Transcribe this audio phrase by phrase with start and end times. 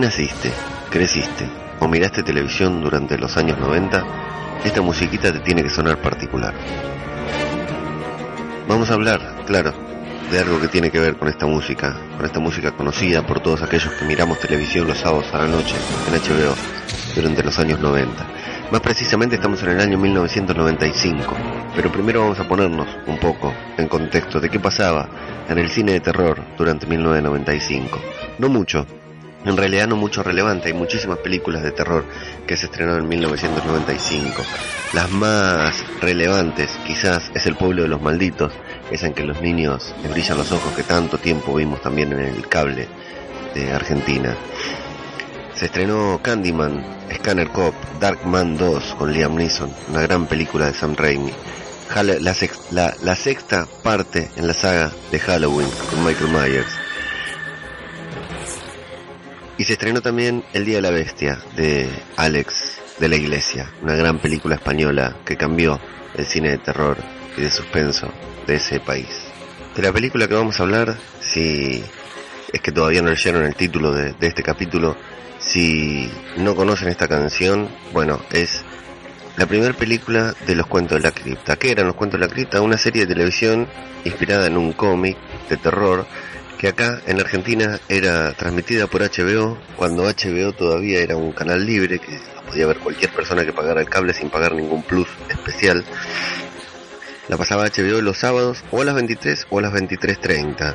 [0.00, 0.52] Naciste,
[0.90, 1.48] creciste
[1.80, 4.04] o miraste televisión durante los años 90,
[4.64, 6.54] esta musiquita te tiene que sonar particular.
[8.68, 9.72] Vamos a hablar, claro,
[10.30, 13.62] de algo que tiene que ver con esta música, con esta música conocida por todos
[13.62, 15.74] aquellos que miramos televisión los sábados a la noche
[16.06, 16.54] en HBO
[17.14, 18.26] durante los años 90.
[18.70, 21.34] Más precisamente estamos en el año 1995,
[21.74, 25.08] pero primero vamos a ponernos un poco en contexto de qué pasaba
[25.48, 27.98] en el cine de terror durante 1995.
[28.38, 28.86] No mucho,
[29.44, 32.04] en realidad no mucho relevante, hay muchísimas películas de terror
[32.46, 34.42] que se estrenaron en 1995.
[34.94, 38.52] Las más relevantes quizás es El pueblo de los malditos,
[38.90, 42.20] esa en que los niños les brillan los ojos que tanto tiempo vimos también en
[42.20, 42.88] el cable
[43.54, 44.36] de Argentina.
[45.54, 46.84] Se estrenó Candyman,
[47.16, 51.32] Scanner Cop, Darkman 2 con Liam Neeson, una gran película de Sam Raimi.
[52.70, 56.77] La, sexta parte en la saga de Halloween con Michael Myers.
[59.58, 63.96] Y se estrenó también El Día de la Bestia de Alex de la Iglesia, una
[63.96, 65.80] gran película española que cambió
[66.14, 66.96] el cine de terror
[67.36, 68.08] y de suspenso
[68.46, 69.08] de ese país.
[69.74, 71.82] De la película que vamos a hablar, si
[72.52, 74.96] es que todavía no leyeron el título de, de este capítulo,
[75.40, 78.62] si no conocen esta canción, bueno, es
[79.36, 81.56] la primera película de los cuentos de la cripta.
[81.56, 82.60] ¿Qué eran los cuentos de la cripta?
[82.60, 83.66] Una serie de televisión
[84.04, 85.16] inspirada en un cómic
[85.48, 86.06] de terror
[86.58, 92.00] que acá en Argentina era transmitida por HBO cuando HBO todavía era un canal libre
[92.00, 95.84] que podía ver cualquier persona que pagara el cable sin pagar ningún plus especial.
[97.28, 100.74] La pasaba HBO los sábados o a las 23 o a las 23.30.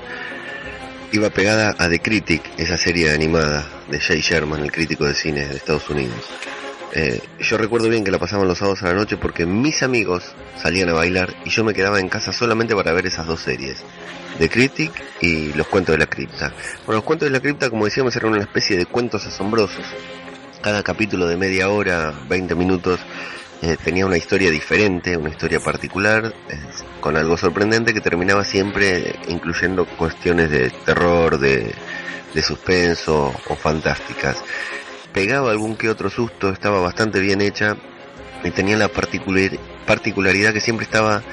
[1.12, 5.46] Iba pegada a The Critic, esa serie animada de Jay Sherman, el crítico de cine
[5.48, 6.30] de Estados Unidos.
[6.96, 10.36] Eh, yo recuerdo bien que la pasaban los sábados a la noche porque mis amigos
[10.62, 13.78] salían a bailar y yo me quedaba en casa solamente para ver esas dos series,
[14.38, 16.54] The Critic y Los Cuentos de la Cripta.
[16.86, 19.84] Bueno, los Cuentos de la Cripta, como decíamos, eran una especie de cuentos asombrosos.
[20.62, 23.00] Cada capítulo de media hora, 20 minutos,
[23.64, 26.32] eh, tenía una historia diferente, una historia particular,
[27.00, 31.74] con algo sorprendente que terminaba siempre incluyendo cuestiones de terror, de,
[32.36, 34.38] de suspenso o fantásticas
[35.14, 37.78] pegaba algún que otro susto, estaba bastante bien hecha
[38.44, 41.24] y tenía la particularidad que siempre estaba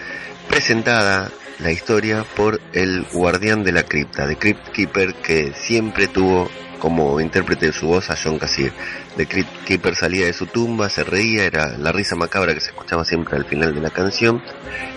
[0.49, 6.51] presentada la historia por el guardián de la cripta, de Crypt Keeper, que siempre tuvo
[6.79, 8.73] como intérprete de su voz a John Cassier.
[9.17, 12.71] The Crypt Keeper salía de su tumba, se reía, era la risa macabra que se
[12.71, 14.43] escuchaba siempre al final de la canción,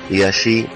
[0.10, 0.68] y allí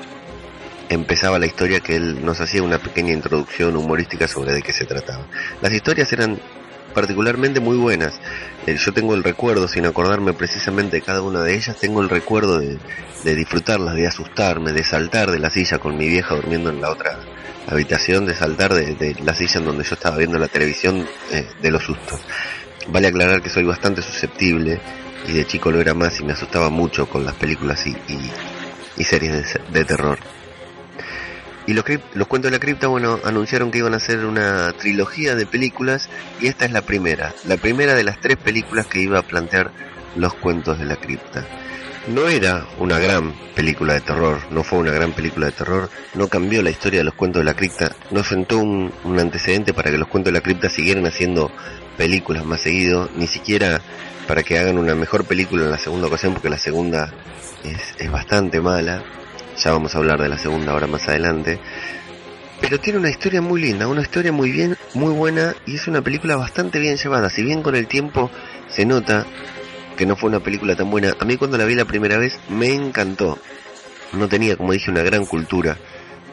[0.89, 4.85] empezaba la historia que él nos hacía una pequeña introducción humorística sobre de qué se
[4.85, 5.25] trataba.
[5.61, 6.39] Las historias eran
[6.97, 8.19] particularmente muy buenas.
[8.65, 12.09] Eh, yo tengo el recuerdo, sin acordarme precisamente de cada una de ellas, tengo el
[12.09, 12.79] recuerdo de,
[13.35, 17.19] disfrutarlas, de asustarme, de saltar de la silla con mi vieja durmiendo en la otra
[17.67, 21.69] habitación, de saltar de, la silla en donde yo estaba viendo la televisión eh, de
[21.69, 22.19] los sustos.
[22.87, 24.81] Vale aclarar que soy bastante susceptible
[25.27, 29.59] y de chico lo era más y me asustaba mucho con las películas y, series
[29.71, 30.17] de terror.
[31.67, 31.83] Y los,
[32.13, 36.09] los cuentos de la cripta, bueno, anunciaron que iban a hacer una trilogía de películas
[36.39, 39.71] y esta es la primera, la primera de las tres películas que iba a plantear
[40.15, 41.45] los cuentos de la cripta.
[42.07, 46.29] No era una gran película de terror, no fue una gran película de terror, no
[46.29, 49.97] cambió la historia de los cuentos de la cripta, no sentó un, antecedente para que
[49.97, 51.51] los cuentos de la cripta siguieran haciendo
[51.97, 53.81] películas más seguido, ni siquiera
[54.25, 57.11] para que hagan una mejor película en la segunda ocasión, porque la segunda
[57.65, 59.03] es, es bastante mala
[59.57, 61.59] ya vamos a hablar de la segunda hora más adelante.
[62.61, 66.01] Pero tiene una historia muy linda, una historia muy bien, muy buena y es una
[66.01, 67.29] película bastante bien llevada.
[67.29, 68.31] Si bien con el tiempo
[68.67, 69.25] se nota
[69.95, 72.39] que no fue una película tan buena, a mí cuando la vi la primera vez
[72.49, 73.37] me encantó.
[74.13, 75.77] No tenía, como dije, una gran cultura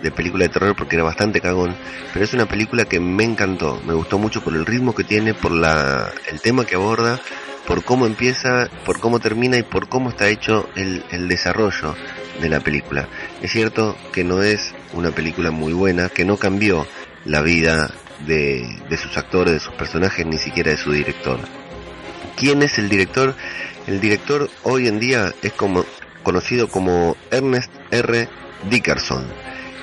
[0.02, 1.76] de película de terror porque era bastante cagón,
[2.12, 5.35] pero es una película que me encantó, me gustó mucho por el ritmo que tiene,
[5.35, 7.20] por la, el tema que aborda,
[7.67, 11.94] por cómo empieza, por cómo termina y por cómo está hecho el, el desarrollo
[12.41, 13.08] de la película.
[13.43, 16.87] Es cierto que no es una película muy buena, que no cambió
[17.25, 17.91] la vida
[18.26, 21.38] de, de sus actores, de sus personajes, ni siquiera de su director.
[22.37, 23.35] ¿Quién es el director?
[23.87, 25.85] El director hoy en día es como
[26.23, 28.29] conocido como Ernest R.
[28.69, 29.25] Dickerson.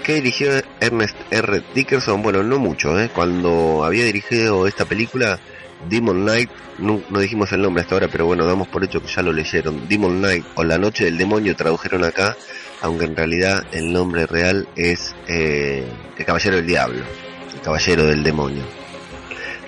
[0.03, 0.50] ¿Qué dirigió
[0.80, 1.62] Ernest R.
[1.75, 2.24] Dickerson?
[2.24, 3.09] Bueno, no mucho, ¿eh?
[3.13, 5.39] Cuando había dirigido esta película,
[5.89, 6.50] Demon Knight,
[6.80, 9.88] no, dijimos el nombre hasta ahora, pero bueno, damos por hecho que ya lo leyeron.
[9.88, 12.36] Demon Knight o La Noche del Demonio tradujeron acá,
[12.81, 15.86] aunque en realidad el nombre real es eh,
[16.18, 17.03] El Caballero del Diablo,
[17.53, 18.63] El Caballero del Demonio.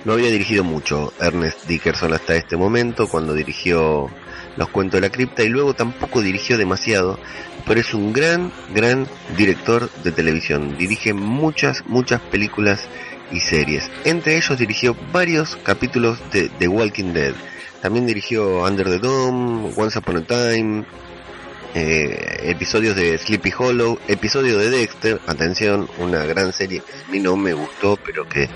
[0.04, 4.10] No había dirigido mucho Ernest Dickerson hasta este momento, cuando dirigió
[4.56, 7.20] Los Cuentos de la Cripta, y luego tampoco dirigió demasiado,
[7.66, 9.06] pero es un gran, gran
[9.36, 10.76] director de televisión.
[10.76, 12.86] Dirige muchas, muchas películas
[13.30, 13.90] y series.
[14.04, 17.34] Entre ellos dirigió varios capítulos de The Walking Dead.
[17.80, 20.84] También dirigió Under the Dome, Once Upon a Time,
[21.74, 27.18] eh, episodios de Sleepy Hollow, episodio de Dexter, atención, una gran serie que a mí
[27.18, 28.48] no me gustó, pero que,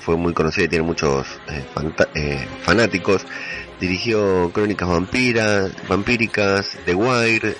[0.00, 1.64] fue muy conocida y tiene muchos eh,
[2.14, 3.24] eh, fanáticos.
[3.78, 7.54] Dirigió Crónicas Vampiras, Vampíricas, The Wire,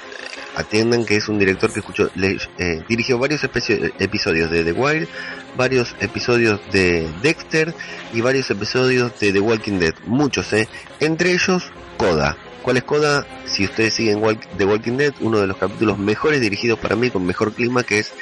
[0.56, 5.08] atiendan que es un director que escuchó, eh, dirigió varios episodios de The Wild,
[5.56, 7.74] varios episodios de Dexter
[8.12, 10.68] y varios episodios de The Walking Dead, muchos, eh,
[11.00, 11.64] entre ellos
[11.96, 12.36] Coda.
[12.62, 13.26] ¿Cuál es Coda?
[13.44, 14.22] Si ustedes siguen
[14.56, 17.98] The Walking Dead, uno de los capítulos mejores dirigidos para mí con mejor clima que
[17.98, 18.12] es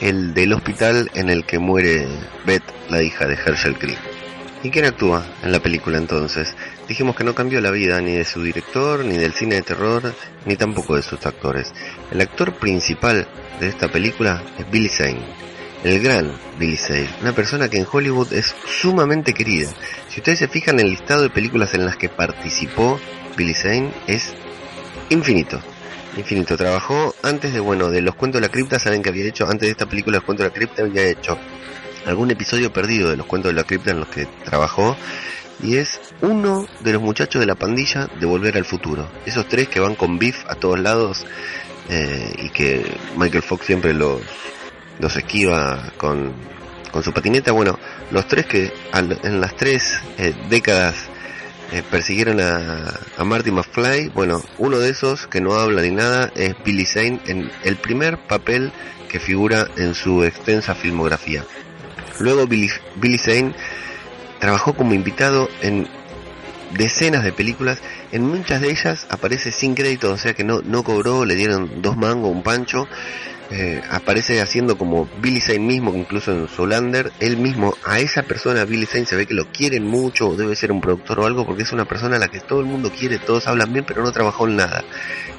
[0.00, 2.08] el del hospital en el que muere
[2.46, 3.98] Beth, la hija de Herschel Creek.
[4.64, 6.54] ¿Y quién actúa en la película entonces?
[6.92, 10.14] Dijimos que no cambió la vida ni de su director, ni del cine de terror,
[10.44, 11.72] ni tampoco de sus actores.
[12.10, 13.26] El actor principal
[13.58, 15.22] de esta película es Billy Zane,
[15.84, 19.72] el gran Billy Zane, una persona que en Hollywood es sumamente querida.
[20.10, 23.00] Si ustedes se fijan en el listado de películas en las que participó
[23.38, 24.34] Billy Zane, es
[25.08, 25.62] infinito.
[26.18, 26.58] Infinito.
[26.58, 29.66] Trabajó antes de, bueno, de Los Cuentos de la Cripta, saben que había hecho, antes
[29.66, 31.38] de esta película Los Cuentos de la Cripta, había hecho
[32.04, 34.96] algún episodio perdido de los cuentos de la cripta en los que trabajó
[35.62, 39.08] y es uno de los muchachos de la pandilla de Volver al Futuro.
[39.24, 41.24] Esos tres que van con beef a todos lados
[41.88, 42.84] eh, y que
[43.16, 44.20] Michael Fox siempre los,
[44.98, 46.32] los esquiva con,
[46.90, 47.52] con su patineta.
[47.52, 47.78] Bueno,
[48.10, 50.96] los tres que en las tres eh, décadas
[51.72, 56.30] eh, persiguieron a, a Marty McFly, bueno, uno de esos que no habla ni nada
[56.34, 58.72] es Billy Zane en el primer papel
[59.08, 61.44] que figura en su extensa filmografía.
[62.18, 63.54] Luego Billy, Billy Zane
[64.42, 65.86] trabajó como invitado en
[66.76, 67.80] decenas de películas,
[68.10, 71.80] en muchas de ellas aparece sin crédito, o sea que no, no cobró, le dieron
[71.80, 72.88] dos mangos, un pancho,
[73.52, 78.64] eh, aparece haciendo como Billy Zane mismo, incluso en Solander, él mismo, a esa persona,
[78.64, 81.62] Billy Zane, se ve que lo quieren mucho, debe ser un productor o algo, porque
[81.62, 84.10] es una persona a la que todo el mundo quiere, todos hablan bien, pero no
[84.10, 84.82] trabajó en nada.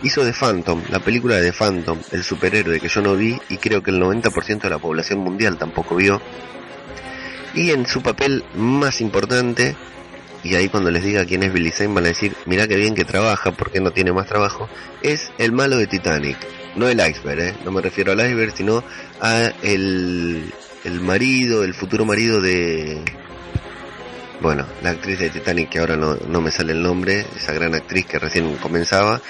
[0.01, 3.57] Hizo The Phantom, la película de The Phantom, el superhéroe que yo no vi, y
[3.57, 6.21] creo que el 90% de la población mundial tampoco vio,
[7.53, 9.75] y en su papel más importante,
[10.43, 12.95] y ahí cuando les diga quién es Billy Zane van a decir, mira qué bien
[12.95, 14.67] que trabaja, porque no tiene más trabajo,
[15.01, 16.37] es el malo de Titanic.
[16.75, 17.55] No el iceberg, ¿eh?
[17.63, 18.83] no me refiero al iceberg, sino
[19.21, 20.51] a el,
[20.83, 23.03] el marido, el futuro marido de...
[24.41, 27.75] Bueno, la actriz de Titanic, que ahora no, no me sale el nombre, esa gran
[27.75, 29.21] actriz que recién comenzaba,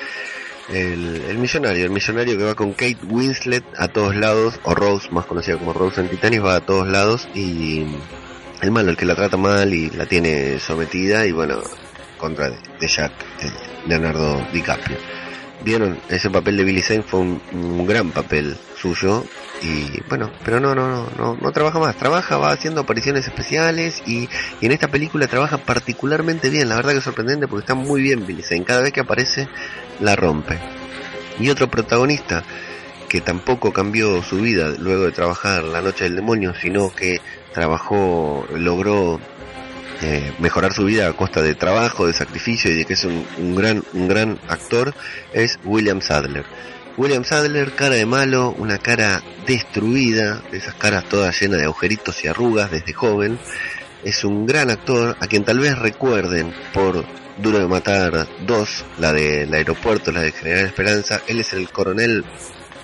[0.70, 5.26] el, millonario, el millonario que va con Kate Winslet a todos lados, o Rose, más
[5.26, 7.86] conocida como Rose en Titanic, va a todos lados y
[8.62, 11.62] el malo, el que la trata mal y la tiene sometida y bueno,
[12.18, 13.12] contra de, Jack,
[13.88, 14.98] Leonardo DiCaprio.
[15.66, 19.24] Vieron, ese papel de Billy Zane fue un, gran papel suyo
[19.62, 24.04] y bueno, pero no, no, no, no, no trabaja más, trabaja, va haciendo apariciones especiales
[24.06, 24.30] y,
[24.60, 28.02] y, en esta película trabaja particularmente bien, la verdad que es sorprendente porque está muy
[28.02, 29.48] bien Billy Zane, cada vez que aparece
[30.00, 30.60] la rompe.
[31.40, 32.44] Y otro protagonista
[33.10, 37.22] que tampoco cambió su vida luego de trabajar La Noche del Demonio, sino que
[37.54, 39.20] trabajó, logró
[40.02, 43.26] eh, mejorar su vida a costa de trabajo, de sacrificio y de que es un,
[43.38, 44.94] un, gran, un gran actor,
[45.32, 46.46] es William Sadler.
[46.98, 52.24] William Sadler, cara de malo, una cara destruida, de esas caras todas llenas de agujeritos
[52.24, 53.40] y arrugas desde joven.
[54.04, 57.06] Es un gran actor a quien tal vez recuerden por
[57.38, 61.22] Duro de Matar 2, la del aeropuerto, la de General Esperanza.
[61.28, 62.26] Él es el coronel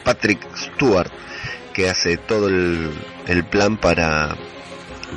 [0.04, 1.12] Patrick Stewart,
[1.74, 2.92] que hace todo el,
[3.50, 4.36] plan para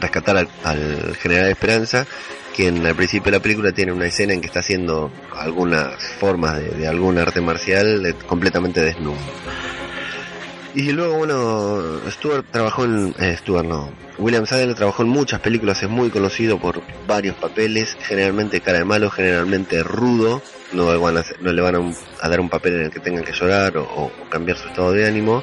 [0.00, 2.06] rescatar al, General Esperanza,
[2.54, 6.56] quien al principio de la película tiene una escena en que está haciendo algunas formas
[6.56, 9.18] de, algún arte marcial completamente desnudo.
[10.74, 13.14] Y luego, bueno, Stuart trabajó en...
[13.18, 13.90] Eh, Stuart no.
[14.18, 18.84] William Sadler trabajó en muchas películas, es muy conocido por varios papeles, generalmente cara de
[18.84, 20.40] malo, generalmente rudo.
[20.72, 24.10] No, no le van a, dar un papel en el que tengan que llorar o,
[24.30, 25.42] cambiar su estado de ánimo.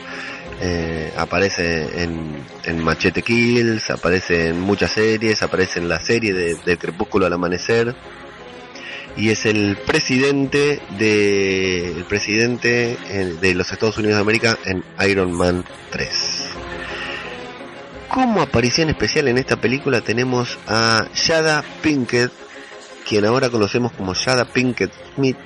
[0.62, 6.78] Eh, aparece en, Machete Kills, aparece en muchas series, aparece en la serie de, de
[6.78, 7.96] Crepúsculo al Amanecer
[9.20, 14.84] y es el presidente de el presidente eh, de los Estados Unidos de América en
[15.10, 16.10] Iron Man 3.
[18.08, 22.32] Como aparición especial en esta película tenemos a Shada Pinkett,
[23.08, 25.38] quien ahora conocemos como Shada Pinkett Smith,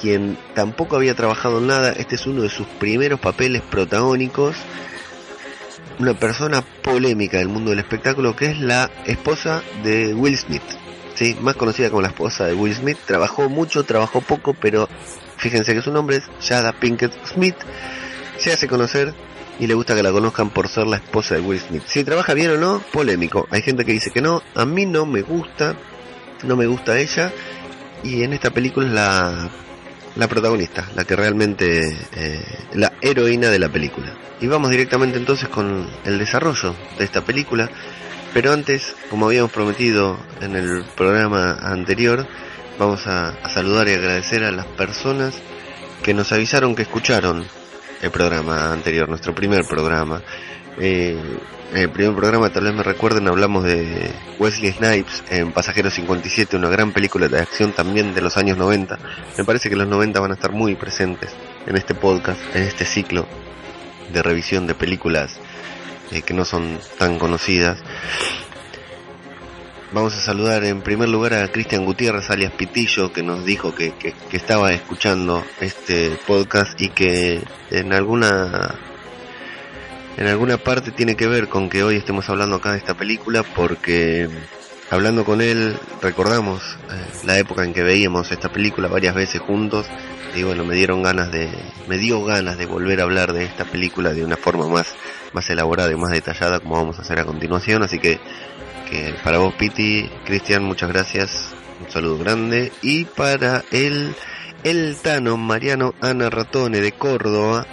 [0.00, 4.56] quien tampoco había trabajado en nada, este es uno de sus primeros papeles protagónicos,
[6.00, 10.62] una persona polémica del mundo del espectáculo que es la esposa de Will Smith
[11.14, 14.88] sí, más conocida como la esposa de Will Smith, trabajó mucho, trabajó poco, pero
[15.36, 17.56] fíjense que su nombre es Jada Pinkett Smith,
[18.38, 19.14] se hace conocer
[19.58, 21.82] y le gusta que la conozcan por ser la esposa de Will Smith.
[21.86, 23.46] Si trabaja bien o no, polémico.
[23.50, 25.76] Hay gente que dice que no, a mí no me gusta,
[26.42, 27.32] no me gusta ella,
[28.02, 29.50] y en esta película es la,
[30.16, 32.44] la protagonista, la que realmente, eh,
[32.74, 34.14] la heroína de la película.
[34.40, 37.70] Y vamos directamente entonces con el desarrollo de esta película.
[38.34, 42.26] Pero antes, como habíamos prometido en el programa anterior,
[42.80, 45.36] vamos a, saludar y agradecer a las personas
[46.02, 47.46] que nos avisaron que escucharon
[48.02, 50.20] el programa anterior, nuestro primer programa.
[50.80, 51.16] Eh,
[51.72, 54.10] en el primer programa, tal vez me recuerden, hablamos de
[54.40, 58.98] Wesley Snipes en Pasajero 57, una gran película de acción también de los años 90.
[59.38, 61.30] Me parece que los 90 van a estar muy presentes
[61.68, 63.28] en este podcast, en este ciclo
[64.12, 65.38] de revisión de películas
[66.10, 67.82] eh, que no son tan conocidas.
[69.94, 73.92] Vamos a saludar en primer lugar a Cristian Gutiérrez, alias Pitillo, que nos dijo que,
[73.92, 78.74] que, estaba escuchando este podcast y que en alguna
[80.16, 83.44] en alguna parte tiene que ver con que hoy estemos hablando acá de esta película
[83.44, 84.28] porque
[84.90, 89.86] hablando con él recordamos eh, la época en que veíamos esta película varias veces juntos
[90.34, 91.48] y bueno me dieron ganas de
[91.86, 94.88] me dio ganas de volver a hablar de esta película de una forma más
[95.34, 97.82] más elaborada y más detallada como vamos a hacer a continuación.
[97.82, 98.18] Así que,
[98.88, 101.54] que para vos, Piti, Cristian, muchas gracias.
[101.84, 102.72] Un saludo grande.
[102.82, 104.14] Y para el,
[104.62, 107.66] el Tano Mariano Ana Ratone de Córdoba,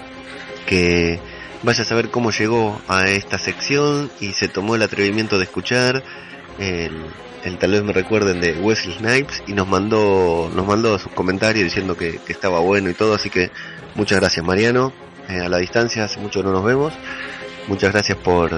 [0.66, 1.20] que
[1.64, 6.04] vaya a saber cómo llegó a esta sección y se tomó el atrevimiento de escuchar
[6.60, 7.06] el,
[7.44, 11.64] el tal vez me recuerden de Wesley Snipes y nos mandó nos mandó sus comentarios
[11.64, 13.52] diciendo que, estaba bueno y todo así que
[13.96, 14.92] muchas gracias Mariano
[15.30, 16.94] eh, a la distancia hace mucho no nos vemos
[17.72, 18.52] muchas gracias por,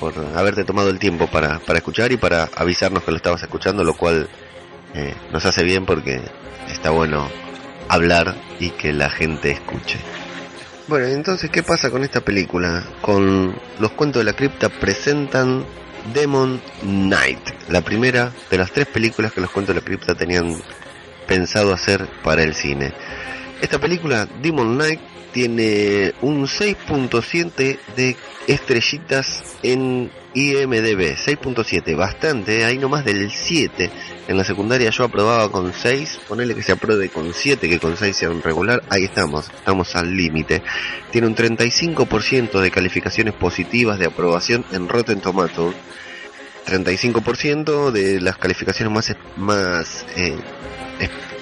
[0.00, 3.84] por haberte tomado el tiempo para, para escuchar y para avisarnos que lo estabas escuchando,
[3.84, 4.26] lo cual
[4.94, 6.22] eh, nos hace bien porque
[6.70, 7.28] está bueno
[7.90, 9.98] hablar y que la gente escuche.
[10.86, 12.84] Bueno, entonces, ¿qué pasa con esta película?
[13.02, 15.66] Con los cuentos de la cripta presentan
[16.14, 20.56] Demon Knight, la primera de las tres películas que los cuentos de la cripta tenían
[21.26, 22.94] pensado hacer para el cine.
[23.60, 25.00] Esta película, Demon Knight,
[25.32, 33.90] tiene un 6.7 de estrellitas en IMDB, 6.7, bastante, hay no más del 7.
[34.28, 37.96] En la secundaria yo aprobaba con 6, ponele que se apruebe con 7, que con
[37.96, 40.62] 6 sea un regular, ahí estamos, estamos al límite.
[41.10, 45.74] Tiene un 35% de calificaciones positivas de aprobación en Rotten Tomatoes.
[46.66, 50.36] 35% de las calificaciones más, más eh,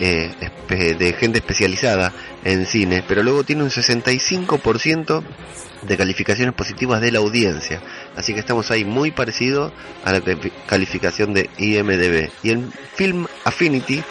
[0.00, 0.30] eh,
[0.68, 2.12] de gente especializada
[2.44, 5.22] en cine, pero luego tiene un 65%
[5.82, 7.80] de calificaciones positivas de la audiencia.
[8.16, 9.72] Así que estamos ahí muy parecido
[10.04, 10.22] a la
[10.66, 12.30] calificación de IMDB.
[12.42, 14.02] Y en Film Affinity,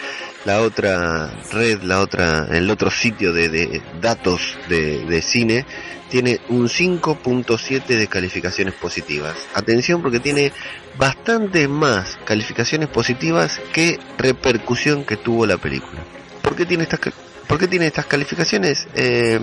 [0.46, 5.66] la otra red, la otra, el otro sitio de, datos de, de cine,
[6.10, 9.36] tiene un 5.7 de calificaciones positivas.
[9.54, 10.52] Atención porque tiene
[10.98, 16.04] bastante más calificaciones positivas que repercusión que tuvo la película.
[16.42, 17.00] ¿Por qué tiene estas,
[17.48, 18.88] por qué tiene estas calificaciones?
[18.96, 19.40] Eh,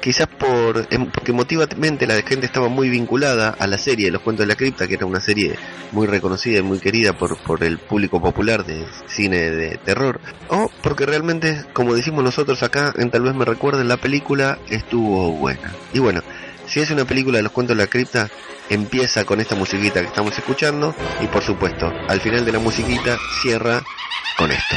[0.00, 4.44] quizás por em, porque emotivamente la gente estaba muy vinculada a la serie Los Cuentos
[4.46, 5.56] de la Cripta, que era una serie
[5.92, 10.70] muy reconocida y muy querida por, por el público popular de cine de terror, o
[10.82, 15.72] porque realmente, como decimos nosotros acá, en tal vez me recuerden, la película estuvo buena.
[15.92, 16.22] Y bueno,
[16.66, 18.28] si es una película de Los Cuentos de la Cripta,
[18.68, 23.16] empieza con esta musiquita que estamos escuchando y por supuesto, al final de la musiquita
[23.42, 23.82] cierra
[24.36, 24.76] con esto.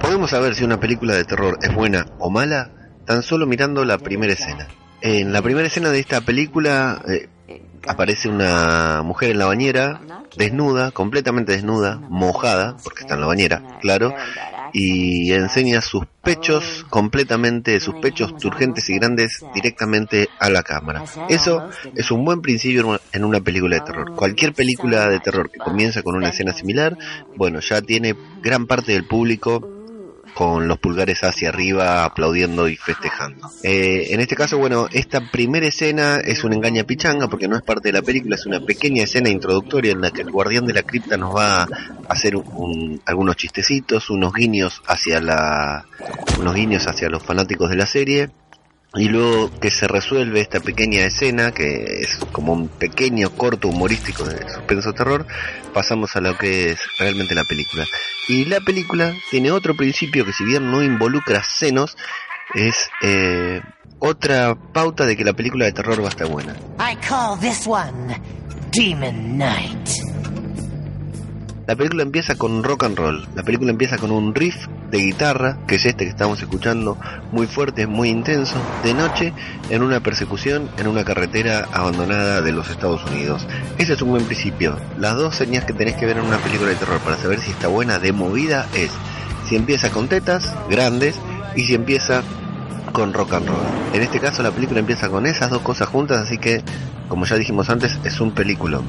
[0.00, 2.70] Podemos saber si una película de terror es buena o mala
[3.06, 4.68] tan solo mirando la primera escena.
[5.00, 7.28] En la primera escena de esta película eh,
[7.86, 10.00] aparece una mujer en la bañera,
[10.36, 14.14] desnuda, completamente desnuda, mojada, porque está en la bañera, claro,
[14.72, 21.04] y enseña sus pechos completamente, sus pechos turgentes y grandes directamente a la cámara.
[21.28, 24.14] Eso es un buen principio en una película de terror.
[24.14, 26.96] Cualquier película de terror que comienza con una escena similar,
[27.36, 29.79] bueno, ya tiene gran parte del público
[30.40, 33.50] con los pulgares hacia arriba aplaudiendo y festejando.
[33.62, 37.62] Eh, en este caso, bueno, esta primera escena es una engaña pichanga porque no es
[37.62, 40.72] parte de la película, es una pequeña escena introductoria en la que el guardián de
[40.72, 41.68] la cripta nos va a
[42.08, 42.36] hacer
[43.04, 44.80] algunos chistecitos, unos guiños
[45.20, 45.84] la,
[46.38, 48.30] unos guiños hacia los fanáticos de la serie
[48.94, 54.24] y luego que se resuelve esta pequeña escena, que es como un pequeño corto humorístico
[54.24, 55.26] de suspenso terror,
[55.72, 57.86] pasamos a lo que es realmente la película.
[58.28, 61.96] Y la película tiene otro principio que si bien no involucra senos,
[62.54, 63.62] es eh,
[64.00, 66.56] otra pauta de que la película de terror va a estar buena.
[68.72, 69.88] Demon Night.
[71.70, 73.28] La película empieza con rock and roll.
[73.36, 76.98] La película empieza con un riff de guitarra, que es este que estamos escuchando,
[77.30, 79.32] muy fuerte, muy intenso, de noche,
[79.68, 83.46] en una persecución en una carretera abandonada de los Estados Unidos.
[83.78, 84.76] Ese es un buen principio.
[84.98, 87.52] Las dos señas que tenés que ver en una película de terror para saber si
[87.52, 88.90] está buena de movida es
[89.48, 91.14] si empieza con tetas grandes
[91.54, 92.24] y si empieza
[92.90, 93.62] con rock and roll.
[93.94, 96.64] En este caso la película empieza con esas dos cosas juntas, así que,
[97.06, 98.80] como ya dijimos antes, es un película.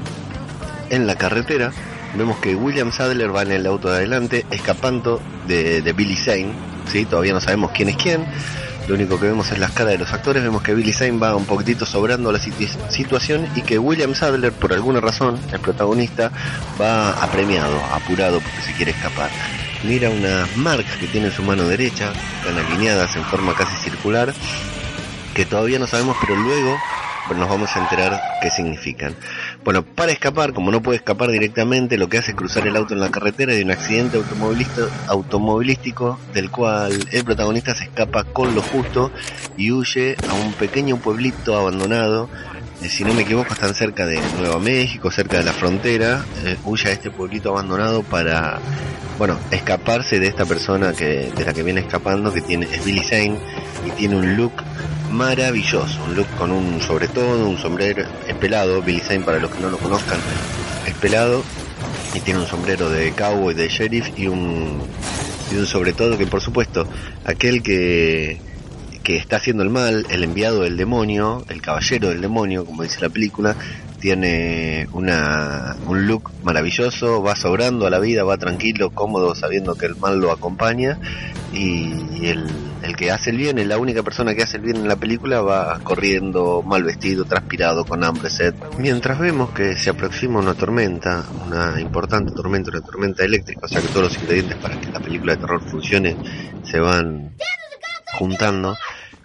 [0.90, 1.70] En la carretera
[2.14, 6.52] vemos que William Sadler va en el auto de adelante escapando de, Billy Zane,
[6.90, 7.04] ¿sí?
[7.04, 8.26] todavía no sabemos quién es quién,
[8.88, 11.36] lo único que vemos es las caras de los actores, vemos que Billy Zane va
[11.36, 16.30] un poquitito sobrando la situación y que William Sadler, por alguna razón, el protagonista,
[16.80, 19.30] va apremiado, apurado porque se quiere escapar.
[19.84, 24.34] Mira unas marcas que tiene en su mano derecha, están alineadas en forma casi circular,
[25.34, 26.76] que todavía no sabemos, pero luego
[27.36, 29.14] nos vamos a enterar qué significan.
[29.64, 32.94] Bueno, para escapar, como no puede escapar directamente, lo que hace es cruzar el auto
[32.94, 34.20] en la carretera de un accidente
[35.06, 39.12] automovilístico del cual el protagonista se escapa con lo justo
[39.56, 42.28] y huye a un pequeño pueblito abandonado.
[42.82, 46.24] Eh, si no me equivoco, están cerca de Nueva México, cerca de la frontera.
[46.44, 48.58] Eh, huye a este pueblito abandonado para,
[49.18, 53.04] bueno, escaparse de esta persona que, de la que viene escapando, que tiene, es Billy
[53.04, 53.38] Zane
[53.86, 54.52] y tiene un look
[55.10, 59.50] maravilloso, un look con un sobre todo, un sombrero es pelado, Billy Zane para los
[59.50, 60.18] que no lo conozcan
[60.86, 61.44] es pelado
[62.14, 64.80] y tiene un sombrero de cowboy, de sheriff y un
[65.52, 66.88] y un sobre todo que por supuesto
[67.26, 68.40] aquel que
[69.02, 73.00] que está haciendo el mal, el enviado del demonio, el caballero del demonio, como dice
[73.00, 73.56] la película,
[74.02, 79.86] tiene una, un look maravilloso, va sobrando a la vida, va tranquilo, cómodo, sabiendo que
[79.86, 80.98] el mal lo acompaña
[81.52, 82.44] y el,
[82.82, 85.40] el que hace el bien, la única persona que hace el bien en la película,
[85.42, 88.54] va corriendo mal vestido, transpirado, con hambre, sed.
[88.76, 93.80] Mientras vemos que se aproxima una tormenta, una importante tormenta, una tormenta eléctrica, o sea
[93.80, 96.16] que todos los ingredientes para que la película de terror funcione
[96.64, 97.36] se van
[98.12, 98.76] juntando.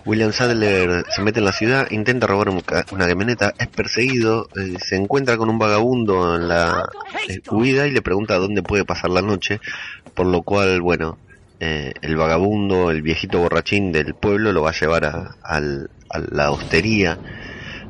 [0.08, 4.96] William Sadler se mete en la ciudad, intenta robar una camioneta, es perseguido, eh, se
[4.96, 6.88] encuentra con un vagabundo en la
[7.28, 9.60] eh, huida y le pregunta dónde puede pasar la noche,
[10.14, 11.18] por lo cual, bueno,
[11.60, 15.60] eh, el vagabundo, el viejito borrachín del pueblo lo va a llevar a,
[16.32, 17.18] la hostería,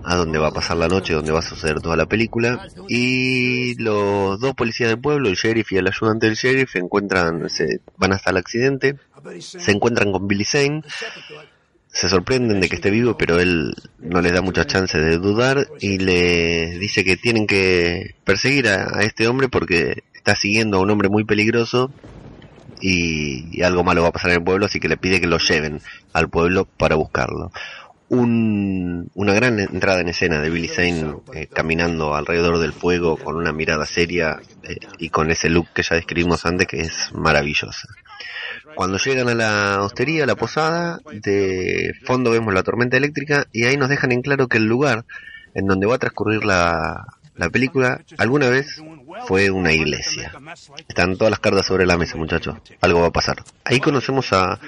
[0.08, 2.66] a donde va a pasar la noche, donde va a suceder toda la película.
[2.88, 7.82] Y los dos policías del pueblo, el sheriff y el ayudante del sheriff, encuentran, se
[7.98, 8.96] van hasta el accidente,
[9.40, 10.82] se encuentran con Billy Zane,
[11.88, 15.68] se sorprenden de que esté vivo, pero él no les da mucha chance de dudar
[15.82, 20.90] y le dice que tienen que perseguir a este hombre porque está siguiendo a un
[20.90, 21.92] hombre muy peligroso
[22.82, 25.38] y, algo malo va a pasar en el pueblo, así que le pide que lo
[25.38, 25.82] lleven
[26.14, 27.52] al pueblo para buscarlo.
[28.10, 33.36] Un, una gran entrada en escena de Billy Zane eh, caminando alrededor del fuego con
[33.36, 37.88] una mirada seria eh, y con ese look que ya describimos antes que es maravillosa.
[38.76, 43.66] Cuando llegan a la hostería, a la posada, de fondo vemos la tormenta eléctrica y
[43.66, 45.06] ahí nos dejan en claro que el lugar
[45.54, 47.06] en donde va a transcurrir la,
[47.38, 48.82] la película alguna vez
[49.28, 50.32] fue una iglesia.
[50.88, 52.58] Están todas las cartas sobre la mesa, muchachos.
[52.82, 53.44] Algo va a pasar.
[53.64, 54.60] Ahí conocemos a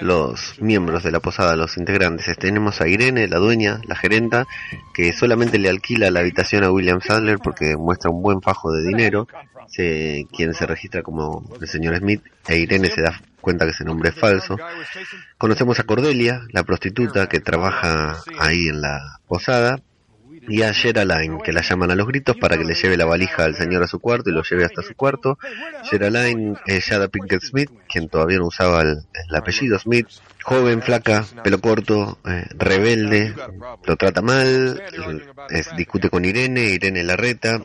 [0.00, 2.36] los miembros de la posada, los integrantes.
[2.38, 4.46] Tenemos a Irene, la dueña, la gerenta,
[4.94, 8.86] que solamente le alquila la habitación a William Sadler porque muestra un buen fajo de
[8.86, 9.28] dinero.
[9.68, 13.84] Se, quien se registra como el señor Smith, e Irene se da cuenta que ese
[13.84, 14.56] nombre es falso.
[15.38, 19.80] Conocemos a Cordelia, la prostituta que trabaja ahí en la posada,
[20.48, 23.44] y a Geraldine, que la llaman a los gritos para que le lleve la valija
[23.44, 25.38] al señor a su cuarto y lo lleve hasta su cuarto.
[25.90, 30.08] Geraldine es Jada Pinkett Smith, quien todavía no usaba el, el apellido Smith,
[30.42, 33.34] joven, flaca, pelo corto, eh, rebelde,
[33.84, 34.82] lo trata mal,
[35.50, 37.62] es, discute con Irene, Irene la reta,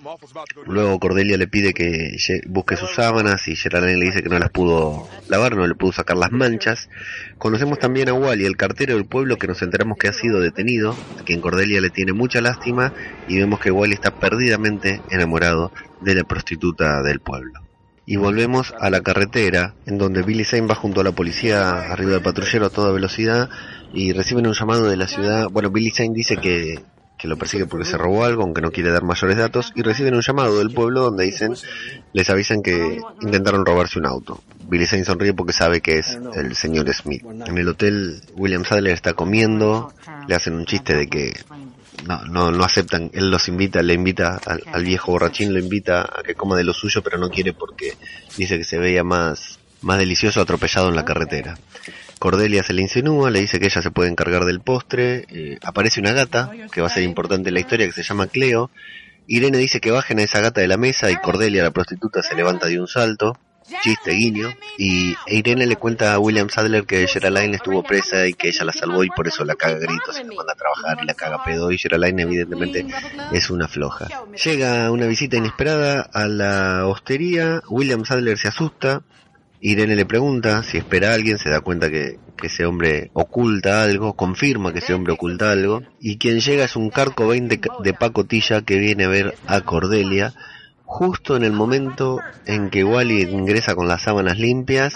[0.65, 2.15] luego Cordelia le pide que
[2.47, 5.91] busque sus sábanas y Geraldine le dice que no las pudo lavar, no le pudo
[5.91, 6.89] sacar las manchas.
[7.37, 10.95] Conocemos también a Wally, el cartero del pueblo que nos enteramos que ha sido detenido,
[11.19, 12.93] a quien Cordelia le tiene mucha lástima
[13.27, 17.66] y vemos que Wally está perdidamente enamorado de la prostituta del pueblo
[18.09, 22.13] y volvemos a la carretera en donde Billy Zane va junto a la policía arriba
[22.13, 23.49] del patrullero a toda velocidad
[23.93, 25.49] y reciben un llamado de la ciudad.
[25.51, 26.79] Bueno, Billy Zane dice que,
[27.17, 30.15] que lo persigue porque se robó algo, aunque no quiere dar mayores datos, y reciben
[30.15, 31.53] un llamado del pueblo donde dicen,
[32.13, 34.41] les avisan que intentaron robarse un auto.
[34.69, 37.23] Billy Zane sonríe porque sabe que es el señor Smith.
[37.45, 39.91] En el hotel, William Sadler está comiendo,
[40.29, 41.33] le hacen un chiste de que
[42.07, 46.23] no, no, no aceptan, él los invita, le invita al, viejo borrachín, lo invita a
[46.23, 47.95] que coma de lo suyo, pero no quiere porque
[48.37, 51.57] dice que se veía más, más delicioso atropellado en la carretera.
[52.19, 55.99] Cordelia se le insinúa, le dice que ella se puede encargar del postre, eh, aparece
[55.99, 58.71] una gata, que va a ser importante en la historia, que se llama Cleo,
[59.27, 62.35] Irene dice que bajen a esa gata de la mesa y Cordelia, la prostituta, se
[62.35, 63.37] levanta de un salto
[63.81, 68.49] chiste, guiño, y Irene le cuenta a William Sadler que Geraldine estuvo presa y que
[68.49, 71.05] ella la salvó y por eso la caga gritos, y la manda a trabajar y
[71.05, 72.85] la caga pedo, y Geraldine evidentemente
[73.31, 74.07] es una floja.
[74.43, 79.03] Llega una visita inesperada a la hostería, William Sadler se asusta,
[79.59, 83.81] Irene le pregunta si espera a alguien, se da cuenta que, que, ese hombre oculta
[83.83, 87.93] algo, confirma que ese hombre oculta algo, y quien llega es un carco 20 de
[87.93, 90.33] pacotilla que viene a ver a Cordelia,
[90.87, 94.95] justo en el momento en que Wally ingresa con las sábanas limpias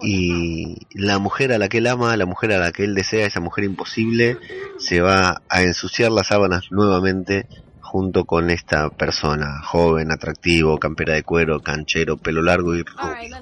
[0.00, 3.26] y la mujer a la que él ama, la mujer a la que él desea,
[3.26, 4.38] esa mujer imposible,
[4.78, 7.46] se va a ensuciar las sábanas nuevamente
[7.80, 13.38] junto con esta persona, joven, atractivo, campera de cuero, canchero, pelo largo y rubio.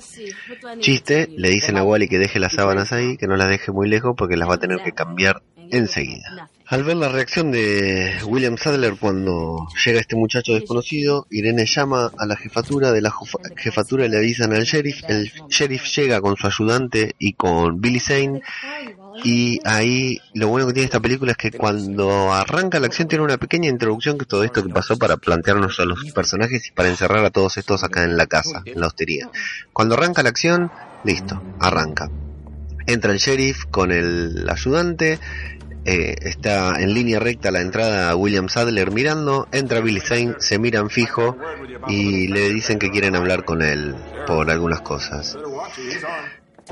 [0.78, 3.88] Chiste, le dicen a Wally que deje las sábanas ahí, que no las deje muy
[3.88, 6.50] lejos porque las va a tener que cambiar enseguida.
[6.66, 12.26] Al ver la reacción de William Sadler cuando llega este muchacho desconocido, Irene llama a
[12.26, 13.12] la jefatura, de la
[13.56, 18.40] jefatura le avisan al sheriff, el sheriff llega con su ayudante y con Billy Zane
[19.24, 23.24] y ahí lo bueno que tiene esta película es que cuando arranca la acción tiene
[23.24, 26.72] una pequeña introducción que es todo esto que pasó para plantearnos a los personajes y
[26.72, 29.28] para encerrar a todos estos acá en la casa, en la hostería.
[29.72, 30.70] Cuando arranca la acción,
[31.04, 32.10] listo, arranca.
[32.86, 35.20] Entra el sheriff con el ayudante,
[35.84, 40.58] eh, está en línea recta la entrada a William Sadler mirando, entra Billy Zane, se
[40.58, 41.36] miran fijo
[41.88, 43.94] y le dicen que quieren hablar con él
[44.26, 45.36] por algunas cosas.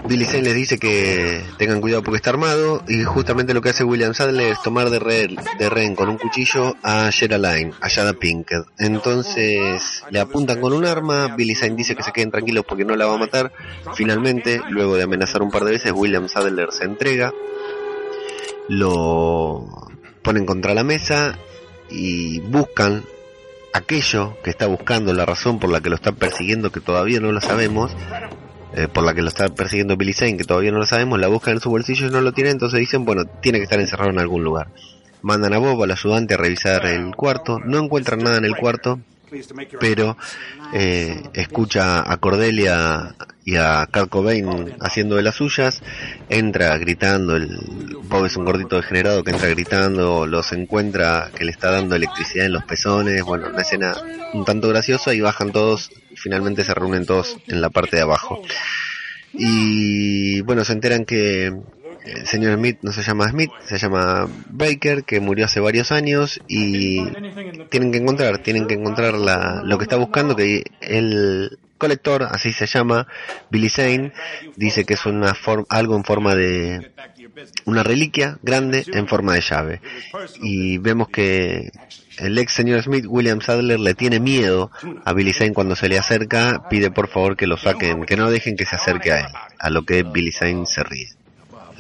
[0.07, 3.83] Billy Zane les dice que tengan cuidado porque está armado y justamente lo que hace
[3.83, 8.65] William Sadler es tomar de rehén, de con un cuchillo a Geraldine, a Jada Pinkett.
[8.79, 12.95] Entonces le apuntan con un arma, Billy Zane dice que se queden tranquilos porque no
[12.95, 13.53] la va a matar.
[13.95, 17.33] Finalmente, luego de amenazar un par de veces, William Sadler se entrega
[18.71, 19.67] lo
[20.23, 21.37] ponen contra la mesa
[21.91, 23.03] y buscan
[23.73, 27.33] aquello que está buscando, la razón por la que lo está persiguiendo, que todavía no
[27.33, 27.91] lo sabemos,
[28.77, 31.27] eh, por la que lo está persiguiendo Billy Zane, que todavía no lo sabemos, la
[31.27, 34.11] buscan en su bolsillo y no lo tiene, entonces dicen, bueno, tiene que estar encerrado
[34.11, 34.69] en algún lugar.
[35.21, 39.01] Mandan a Bob, al ayudante, a revisar el cuarto, no encuentran nada en el cuarto,
[39.81, 40.17] pero
[40.73, 43.15] eh, escucha a Cordelia
[43.45, 45.83] y a Carl Cobain haciendo de las suyas,
[46.29, 47.59] entra gritando, el
[48.05, 52.47] Bob es un gordito degenerado que entra gritando, los encuentra que le está dando electricidad
[52.47, 53.95] en los pezones, bueno, una escena
[54.33, 58.43] un tanto graciosa y bajan todos, finalmente se reúnen todos en la parte de abajo.
[59.33, 61.53] Y bueno, se enteran que
[62.05, 66.41] el señor Smith no se llama Smith, se llama Baker, que murió hace varios años
[66.49, 67.05] y
[67.71, 72.53] tienen que encontrar, tienen que encontrar la, lo que está buscando, que el colector, así
[72.53, 73.09] se llama,
[73.51, 74.13] Billy Zane,
[74.55, 76.93] dice que es una forma, algo en forma de
[77.65, 79.81] una reliquia grande en forma de llave.
[80.41, 81.71] Y vemos que
[82.19, 84.71] el ex señor Smith, William Sadler, le tiene miedo
[85.05, 88.31] a Billy Zane cuando se le acerca, pide por favor que lo saquen, que no
[88.31, 91.09] dejen que se acerque a él, a lo que Billy Zane se ríe.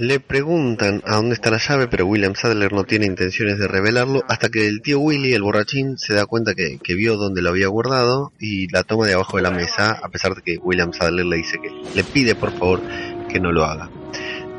[0.01, 4.25] Le preguntan a dónde está la llave, pero William Sadler no tiene intenciones de revelarlo
[4.29, 7.69] hasta que el tío Willy, el borrachín, se da cuenta que, vio dónde lo había
[7.69, 11.27] guardado y la toma de abajo de la mesa, a pesar de que William Sadler
[11.27, 12.81] le dice que le pide por favor
[13.29, 13.91] que no lo haga.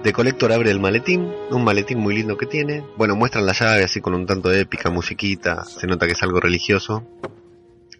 [0.03, 2.83] De Collector abre el maletín, un maletín muy lindo que tiene.
[2.95, 6.21] Bueno, muestran la llave así con un tanto de épica musiquita, se nota que es
[6.21, 7.03] algo religioso.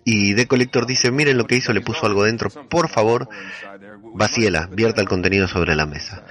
[0.03, 3.29] Y De Collector dice, miren lo que hizo, le puso algo dentro, por favor,
[4.13, 6.23] vacíela, vierta el contenido sobre la mesa.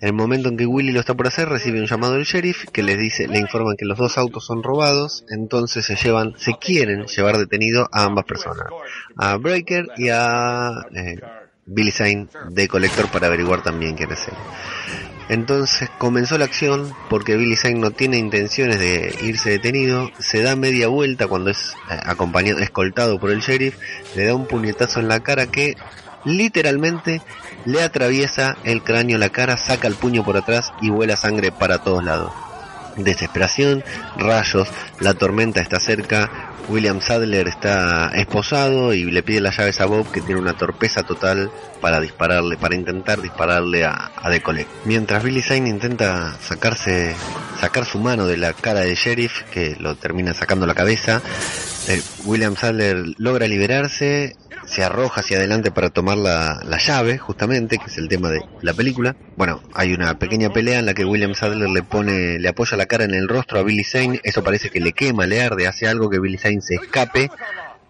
[0.00, 2.64] En el momento en que Willy lo está por hacer, recibe un llamado del sheriff
[2.72, 6.54] que les dice, le informan que los dos autos son robados, entonces se llevan, se
[6.58, 8.64] quieren llevar detenido a ambas personas,
[9.16, 11.20] a Breaker y a eh,
[11.66, 14.34] Billy Zane de Colector para averiguar también quién es él.
[15.28, 20.56] Entonces comenzó la acción porque Billy Zane no tiene intenciones de irse detenido, se da
[20.56, 23.76] media vuelta cuando es eh, acompañado, escoltado por el sheriff,
[24.16, 25.76] le da un puñetazo en la cara que
[26.24, 27.22] literalmente
[27.64, 31.78] le atraviesa el cráneo, la cara, saca el puño por atrás y vuela sangre para
[31.78, 32.32] todos lados.
[32.96, 33.84] Desesperación,
[34.16, 34.68] rayos,
[34.98, 40.10] la tormenta está cerca, William Sadler está esposado y le pide las llaves a Bob
[40.10, 44.30] que tiene una torpeza total para dispararle, para intentar dispararle a, a
[44.84, 47.14] Mientras Billy Zane intenta sacarse,
[47.60, 51.20] sacar su mano de la cara de sheriff, que lo termina sacando la cabeza,
[51.88, 54.36] eh, William Sadler logra liberarse,
[54.70, 58.40] se arroja hacia adelante para tomar la, la, llave, justamente, que es el tema de
[58.62, 59.16] la película.
[59.36, 62.86] Bueno, hay una pequeña pelea en la que William Sadler le pone, le apoya la
[62.86, 65.88] cara en el rostro a Billy Zane, eso parece que le quema, le arde, hace
[65.88, 67.30] algo que Billy Zane se escape,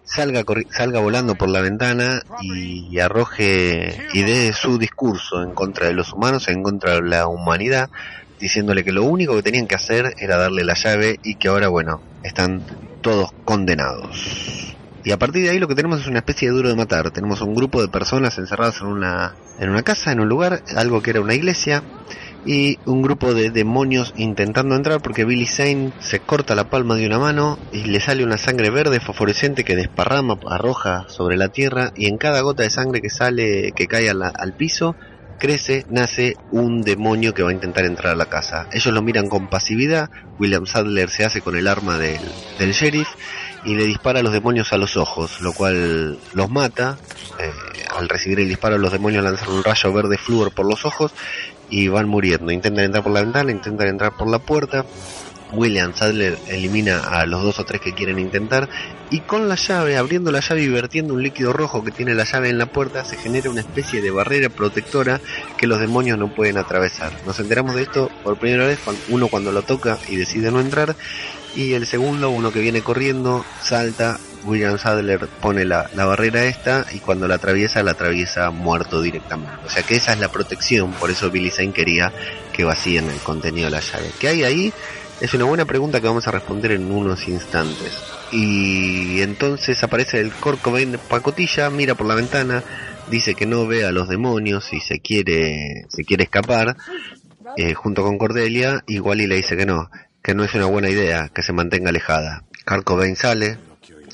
[0.03, 5.93] salga, salga volando por la ventana y arroje y dé su discurso en contra de
[5.93, 7.91] los humanos, en contra de la humanidad,
[8.39, 11.67] diciéndole que lo único que tenían que hacer era darle la llave y que ahora,
[11.67, 12.63] bueno, están
[13.01, 14.75] todos condenados.
[15.03, 17.11] Y a partir de ahí lo que tenemos es una especie de duro de matar.
[17.11, 21.01] Tenemos un grupo de personas encerradas en una, en una casa, en un lugar, algo
[21.01, 21.83] que era una iglesia,
[22.45, 27.05] y un grupo de demonios intentando entrar porque Billy Zane se corta la palma de
[27.05, 31.91] una mano y le sale una sangre verde fosforescente que desparrama, arroja sobre la tierra
[31.95, 34.95] y en cada gota de sangre que sale, que cae al piso,
[35.37, 38.67] crece, nace un demonio que va a intentar entrar a la casa.
[38.71, 40.09] Ellos lo miran con pasividad,
[40.39, 42.21] William Sadler se hace con el arma del,
[42.59, 43.09] del sheriff
[43.63, 46.97] y le dispara a los demonios a los ojos, lo cual los mata.
[47.39, 47.51] Eh,
[47.95, 51.13] al recibir el disparo los demonios lanzan un rayo verde flúor por los ojos
[51.69, 52.51] y van muriendo.
[52.51, 54.85] Intentan entrar por la ventana, intentan entrar por la puerta.
[55.53, 58.69] William Sadler elimina a los dos o tres que quieren intentar
[59.09, 62.23] y con la llave, abriendo la llave y vertiendo un líquido rojo que tiene la
[62.23, 65.19] llave en la puerta, se genera una especie de barrera protectora
[65.57, 67.11] que los demonios no pueden atravesar.
[67.25, 70.95] Nos enteramos de esto por primera vez, uno cuando lo toca y decide no entrar
[71.55, 76.99] y el segundo, uno que viene corriendo, salta, William Sadler pone la, barrera esta y
[76.99, 79.53] cuando la atraviesa, la atraviesa muerto directamente.
[79.65, 82.11] O sea que esa es la protección, por eso Billy Zane quería
[82.53, 84.11] que vacíen el contenido de la llave.
[84.19, 84.73] ¿Qué hay ahí?
[85.19, 87.99] Es una buena pregunta que vamos a responder en unos instantes.
[88.31, 92.63] Y entonces aparece el Corco de pacotilla, mira por la ventana,
[93.09, 96.75] dice que no ve a los demonios y se quiere, se quiere escapar,
[97.57, 99.89] eh, junto con Cordelia, igual y le dice que no
[100.21, 102.43] que no es una buena idea que se mantenga alejada.
[102.65, 103.57] Kurt sale,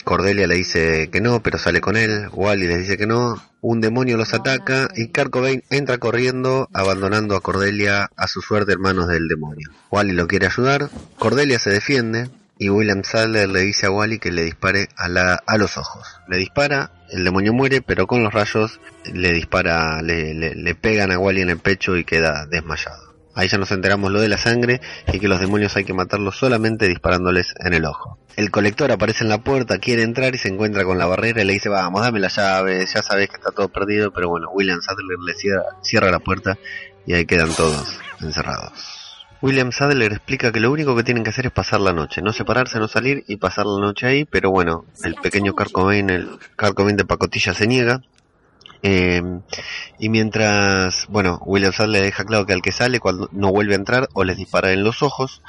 [0.04, 3.82] Cordelia le dice que no, pero sale con él, Wally le dice que no, un
[3.82, 5.36] demonio los ataca y Kurt
[5.70, 9.70] entra corriendo, abandonando a Cordelia a su suerte en manos del demonio.
[9.92, 14.32] Wally lo quiere ayudar, Cordelia se defiende y William Sadler le dice a Wally que
[14.32, 16.08] le dispare a, la, a los ojos.
[16.28, 18.80] Le dispara, el demonio muere, pero con los rayos
[19.14, 23.07] le dispara, le, le pegan a Wally en el pecho y queda desmayado.
[23.38, 24.82] Ahí ya nos enteramos lo de la sangre
[25.14, 28.18] y que los demonios hay que matarlos solamente disparándoles en el ojo.
[28.36, 31.46] El colector aparece en la puerta, quiere entrar y se encuentra con la barrera y
[31.46, 34.82] le dice, vamos, dame la llave, ya sabes que está todo perdido, pero bueno, William
[34.82, 35.36] Sadler le
[35.84, 36.58] cierra, la puerta
[37.06, 38.72] y ahí quedan todos encerrados.
[39.40, 42.34] William Sadler explica que lo único que tienen que hacer es pasar la noche, no
[42.34, 47.06] separarse, no salir y pasar la noche ahí, pero bueno, el pequeño Carcobain, el de
[47.06, 48.02] pacotilla se niega
[48.84, 49.22] eh,
[50.00, 53.74] y mientras, bueno, William Sadler le deja claro que al que sale cuando no vuelve
[53.74, 55.42] a entrar o les dispara en los ojos,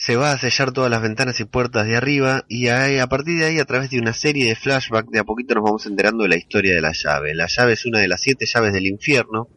[0.00, 3.44] se va a sellar todas las ventanas y puertas de arriba y a, partir de
[3.44, 6.30] ahí a través de una serie de flashbacks de a poquito nos vamos enterando de
[6.30, 7.34] la historia de la llave.
[7.34, 9.48] La llave es una de las siete llaves del infierno,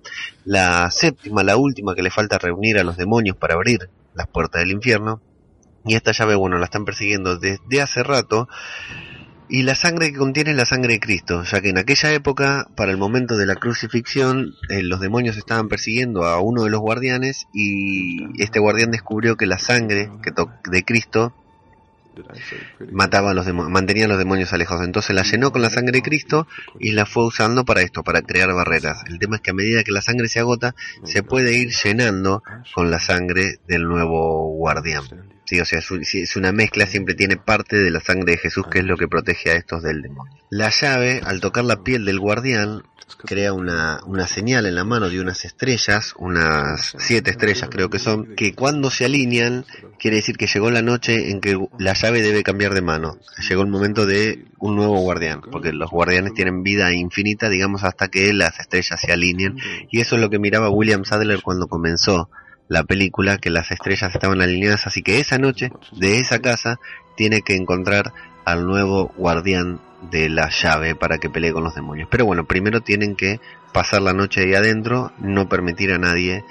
[0.43, 4.59] la séptima, la última que le falta reunir a los demonios para abrir las puertas
[4.59, 5.21] del infierno.
[5.85, 8.49] Y esta llave, bueno, la están persiguiendo desde hace rato
[9.49, 12.91] y la sangre que contiene la sangre de Cristo, ya que en aquella época, para
[12.91, 17.47] el momento de la crucifixión, eh, los demonios estaban persiguiendo a uno de los guardianes
[17.53, 20.31] y este guardián descubrió que la sangre que
[20.71, 21.33] de Cristo
[22.91, 24.85] mataba a los mantenía a los demonios alejados.
[24.85, 26.47] Entonces la llenó con la sangre de Cristo
[26.79, 29.03] y la fue usando para esto, para crear barreras.
[29.07, 32.43] El tema es que a medida que la sangre se agota, se puede ir llenando
[32.73, 35.32] con la sangre del nuevo guardián.
[35.61, 38.79] O sea, es, es una mezcla, siempre tiene parte de la sangre de Jesús que
[38.79, 40.33] es lo que protege a estos del demonio.
[40.49, 42.83] La llave, al tocar la piel del guardián,
[43.17, 47.99] crea una, una señal en la mano de unas estrellas, unas siete estrellas creo que
[47.99, 49.65] son, que cuando se alinean
[49.99, 53.17] quiere decir que llegó la noche en que la llave debe cambiar de mano.
[53.47, 58.09] Llegó el momento de un nuevo guardián, porque los guardianes tienen vida infinita, digamos, hasta
[58.09, 59.57] que las estrellas se alineen.
[59.89, 62.29] Y eso es lo que miraba William Sadler cuando comenzó
[62.67, 66.79] la película, que las estrellas estaban alineadas, así que esa noche, de esa casa,
[67.15, 68.13] tiene que encontrar
[68.45, 72.07] al nuevo guardián de la llave para que pelee con los demonios.
[72.11, 73.39] Pero bueno, primero tienen que
[73.73, 76.43] pasar la noche ahí adentro, no permitir a nadie,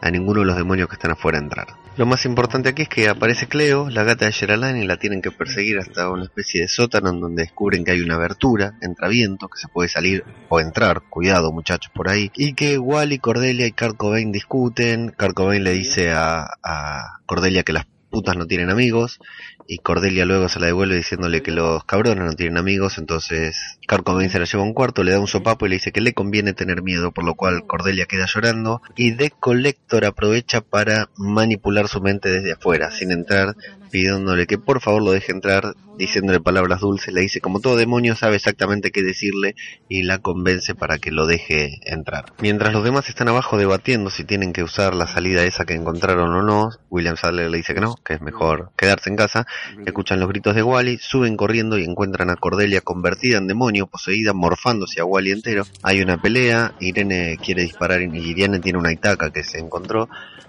[0.00, 1.81] a ninguno de los demonios que están afuera entrar.
[1.94, 5.20] Lo más importante aquí es que aparece Cleo, la gata de Geraldine, y la tienen
[5.20, 9.08] que perseguir hasta una especie de sótano en donde descubren que hay una abertura, entra
[9.08, 13.66] viento, que se puede salir o entrar, cuidado muchachos por ahí, y que Wally, Cordelia
[13.66, 18.46] y Kurt Cobain discuten, Kurt Cobain le dice a, a Cordelia que las putas no
[18.46, 19.20] tienen amigos,
[19.66, 23.56] y Cordelia luego se la devuelve diciéndole que los cabrones no tienen amigos, entonces
[23.88, 26.14] se la lleva a un cuarto, le da un sopapo y le dice que le
[26.14, 31.88] conviene tener miedo, por lo cual Cordelia queda llorando y The Collector aprovecha para manipular
[31.88, 33.54] su mente desde afuera, sin entrar,
[33.92, 38.16] pidiéndole que por favor lo deje entrar, diciéndole palabras dulces, le dice como todo demonio
[38.16, 39.54] sabe exactamente qué decirle
[39.88, 42.32] y la convence para que lo deje entrar.
[42.40, 46.34] Mientras los demás están abajo debatiendo si tienen que usar la salida esa que encontraron
[46.34, 49.46] o no, William Sadler le dice que no, que es mejor quedarse en casa,
[49.84, 54.32] escuchan los gritos de Wally, suben corriendo y encuentran a Cordelia convertida en demonio, poseída,
[54.32, 55.64] morfándose a Wally entero.
[55.82, 60.08] Hay una pelea, Irene quiere disparar y Irene tiene una itaca que se encontró,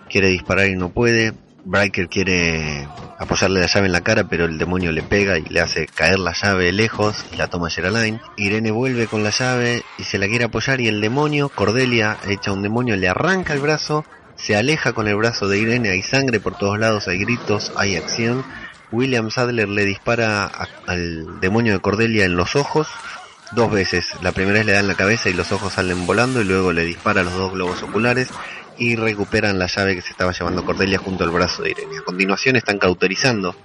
[0.09, 1.33] quiere disparar y no puede.
[1.65, 5.61] Breaker quiere apoyarle la llave en la cara, pero el demonio le pega y le
[5.61, 8.21] hace caer la llave lejos y la toma Geraldine.
[8.37, 12.51] Irene vuelve con la llave y se la quiere apoyar y el demonio, Cordelia, hecha
[12.51, 16.39] un demonio, le arranca el brazo, se aleja con el brazo de Irene, hay sangre
[16.39, 18.43] por todos lados, hay gritos, hay acción
[18.93, 20.45] William Sadler le dispara
[20.85, 22.87] al demonio de Cordelia en los ojos
[23.51, 24.05] dos veces.
[24.21, 26.71] La primera vez le da en la cabeza y los ojos salen volando y luego
[26.71, 28.29] le dispara los dos globos oculares
[28.77, 31.97] y recuperan la llave que se estaba llevando Cordelia junto al brazo de Irene.
[31.99, 33.55] A continuación están cauterizando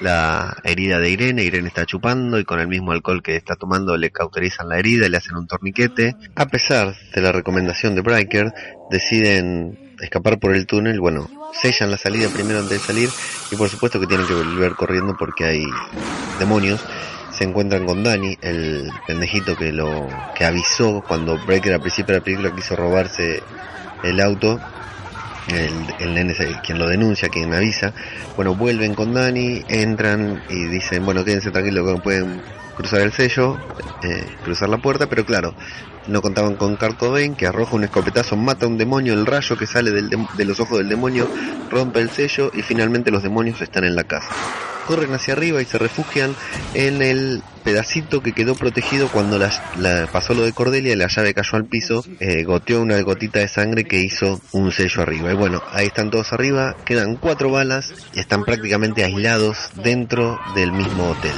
[0.00, 3.96] la herida de Irene, Irene está chupando y con el mismo alcohol que está tomando
[3.96, 6.16] le cauterizan la herida le hacen un torniquete.
[6.34, 8.52] A pesar de la recomendación de Breaker,
[8.90, 13.08] deciden escapar por el túnel, bueno, sellan la salida primero antes de salir
[13.50, 15.66] y por supuesto que tienen que volver corriendo porque hay
[16.38, 16.80] demonios.
[17.40, 22.18] Se encuentran con Danny, el pendejito que lo que avisó cuando Breaker al principio de
[22.20, 23.42] la película quiso robarse
[24.02, 24.60] el auto.
[25.48, 27.94] El, el nene es quien lo denuncia, quien avisa.
[28.36, 32.42] Bueno, vuelven con Danny, entran y dicen, bueno, quédense tranquilos que pueden
[32.76, 33.56] cruzar el sello,
[34.02, 35.54] eh, cruzar la puerta, pero claro,
[36.08, 37.00] no contaban con Kurt
[37.38, 40.60] que arroja un escopetazo, mata a un demonio, el rayo que sale del de los
[40.60, 41.26] ojos del demonio
[41.70, 44.28] rompe el sello y finalmente los demonios están en la casa.
[44.90, 46.34] Corren hacia arriba y se refugian
[46.74, 51.32] en el pedacito que quedó protegido cuando la, pasó lo de Cordelia y la llave
[51.32, 55.30] cayó al piso, eh, goteó una gotita de sangre que hizo un sello arriba.
[55.30, 60.72] Y bueno, ahí están todos arriba, quedan cuatro balas y están prácticamente aislados dentro del
[60.72, 61.36] mismo hotel.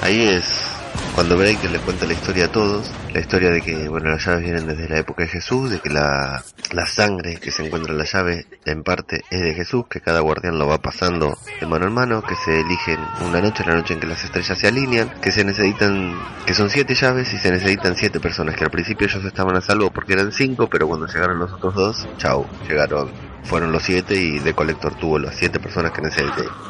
[0.00, 0.73] Ahí es
[1.14, 4.42] cuando Breaker le cuenta la historia a todos, la historia de que, bueno, las llaves
[4.42, 7.98] vienen desde la época de Jesús, de que la, la sangre que se encuentra en
[7.98, 11.86] la llave en parte es de Jesús, que cada guardián lo va pasando de mano
[11.86, 15.08] en mano, que se eligen una noche, la noche en que las estrellas se alinean,
[15.20, 19.06] que se necesitan, que son siete llaves y se necesitan siete personas, que al principio
[19.06, 23.33] ellos estaban a salvo porque eran cinco, pero cuando llegaron los otros dos, chau, llegaron
[23.44, 26.02] fueron los siete y The Collector tuvo las siete personas que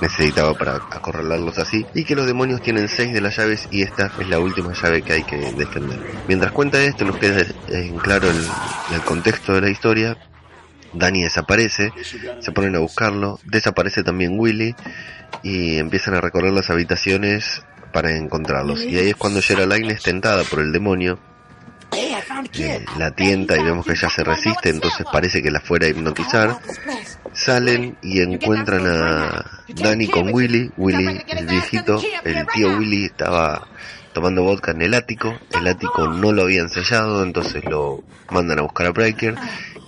[0.00, 4.12] necesitaba para acorralarlos así y que los demonios tienen seis de las llaves y esta
[4.18, 5.98] es la última llave que hay que defender.
[6.28, 8.44] Mientras cuenta esto nos queda en claro el,
[8.94, 10.16] el contexto de la historia.
[10.92, 11.92] Danny desaparece,
[12.38, 14.76] se ponen a buscarlo, desaparece también Willy
[15.42, 18.82] y empiezan a recorrer las habitaciones para encontrarlos.
[18.82, 21.18] Y ahí es cuando Geraldine es tentada por el demonio
[22.98, 26.58] la tienta y vemos que ella se resiste, entonces parece que la fuera a hipnotizar.
[27.32, 33.66] Salen y encuentran a Danny con Willy, Willy el viejito, el tío Willy estaba
[34.14, 38.62] tomando vodka en el ático, el ático no lo habían sellado, entonces lo mandan a
[38.62, 39.34] buscar a Breaker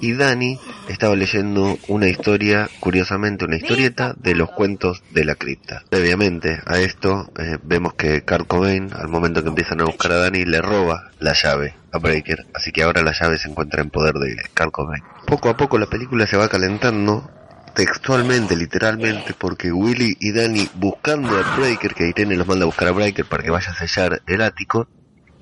[0.01, 0.59] y Dani
[0.89, 5.83] estaba leyendo una historia, curiosamente una historieta de los cuentos de la cripta.
[5.89, 10.17] Previamente a esto eh, vemos que Kurt Cobain, al momento que empiezan a buscar a
[10.17, 13.91] Dani, le roba la llave a Breaker, así que ahora la llave se encuentra en
[13.91, 15.03] poder de Kurt Cobain.
[15.27, 17.31] Poco a poco la película se va calentando
[17.77, 22.89] textualmente, literalmente, porque Willy y Danny buscando a Breaker, que Irene los manda a buscar
[22.89, 24.89] a Breaker para que vaya a sellar el ático,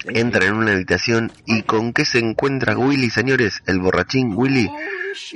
[0.07, 4.71] entra en una habitación y con qué se encuentra Willy, señores, el borrachín Willy,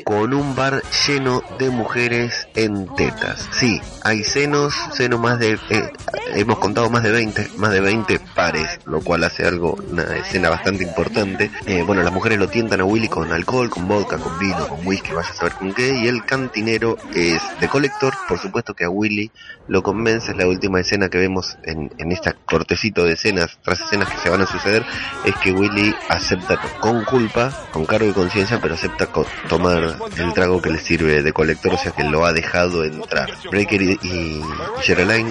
[0.05, 3.49] con un bar lleno de mujeres en tetas.
[3.53, 5.93] Sí, hay senos, senos más de, eh,
[6.35, 10.51] hemos contado más de 20, más de 20 pares, lo cual hace algo, una escena
[10.51, 11.51] bastante importante.
[11.67, 14.87] Eh, bueno, las mujeres lo tientan a Willy con alcohol, con vodka, con vino, con
[14.87, 18.85] whisky, vaya a saber con qué, y el cantinero es de colector, por supuesto que
[18.85, 19.31] a Willy
[19.69, 23.81] lo convence, es la última escena que vemos en, en esta cortecito de escenas, tras
[23.81, 28.61] escenas que se van a es que Willy acepta con culpa, con cargo de conciencia,
[28.61, 29.09] pero acepta
[29.49, 33.31] tomar el trago que le sirve de colector, o sea que lo ha dejado entrar.
[33.51, 34.43] Breaker y, y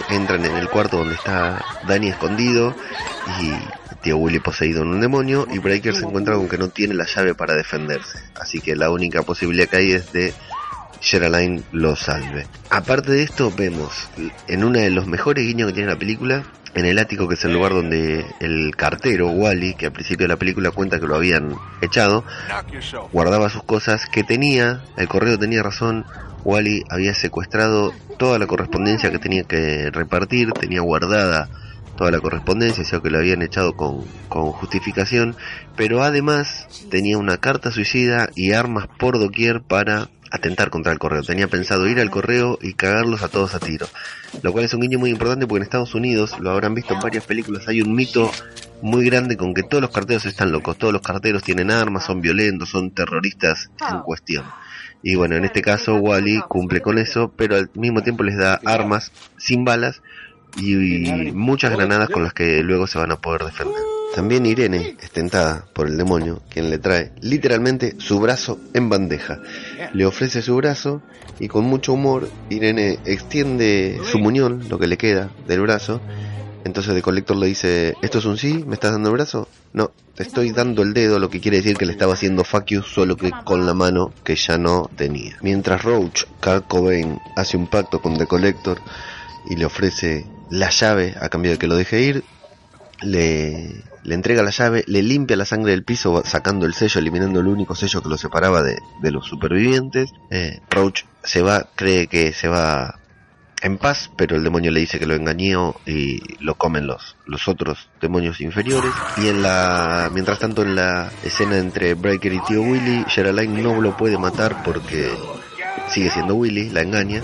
[0.10, 2.76] entran en el cuarto donde está Danny escondido
[3.40, 3.54] y
[4.02, 7.06] tío Willy poseído en un demonio y Breaker se encuentra con que no tiene la
[7.06, 8.20] llave para defenderse.
[8.40, 10.34] Así que la única posibilidad que hay es de
[11.02, 12.48] Geraldine lo salve.
[12.70, 14.10] Aparte de esto, vemos
[14.48, 16.44] en uno de los mejores guiños que tiene la película,
[16.74, 20.34] en el ático que es el lugar donde el cartero, Wally, que al principio de
[20.34, 22.24] la película cuenta que lo habían echado,
[23.12, 26.06] guardaba sus cosas, que tenía, el correo tenía razón,
[26.44, 31.50] Wally había secuestrado toda la correspondencia que tenía que repartir, tenía guardada
[31.98, 35.36] toda la correspondencia, o sea que lo habían echado con, con justificación,
[35.76, 41.24] pero además tenía una carta suicida y armas por doquier para atentar contra el correo.
[41.24, 43.88] Tenía pensado ir al correo y cagarlos a todos a tiro.
[44.42, 47.00] Lo cual es un guiño muy importante porque en Estados Unidos, lo habrán visto en
[47.00, 48.32] varias películas, hay un mito
[48.82, 50.78] muy grande con que todos los carteros están locos.
[50.78, 54.46] Todos los carteros tienen armas, son violentos, son terroristas en cuestión.
[55.04, 58.60] Y bueno, en este caso Wally cumple con eso, pero al mismo tiempo les da
[58.66, 60.02] armas sin balas
[60.58, 63.97] y muchas granadas con las que luego se van a poder defender.
[64.16, 69.40] También Irene es tentada por el demonio, quien le trae literalmente su brazo en bandeja.
[69.94, 71.02] Le ofrece su brazo
[71.40, 76.02] y con mucho humor Irene extiende su muñón, lo que le queda del brazo.
[76.66, 78.64] Entonces el colector le dice, ¿esto es un sí?
[78.66, 79.48] ¿Me estás dando el brazo?
[79.72, 82.66] No, te estoy dando el dedo, lo que quiere decir que le estaba haciendo fuck
[82.66, 85.38] you, solo que con la mano que ya no tenía.
[85.42, 88.82] Mientras Roach, Carl Cobain, hace un pacto con The Collector
[89.50, 92.24] y le ofrece la llave a cambio de que lo deje ir,
[93.02, 97.42] le, le entrega la llave, le limpia la sangre del piso sacando el sello, eliminando
[97.42, 100.12] el único sello que lo separaba de, de los supervivientes.
[100.32, 103.00] Eh, Roach se va, cree que se va
[103.62, 107.50] en paz, pero el demonio le dice que lo engañó y lo comen los, los
[107.50, 108.94] otros demonios inferiores.
[109.18, 113.82] Y en la, mientras tanto en la escena entre Breaker y Tío Willy, Geraldine no
[113.82, 115.12] lo puede matar porque
[115.90, 117.22] sigue siendo Willy, la engaña.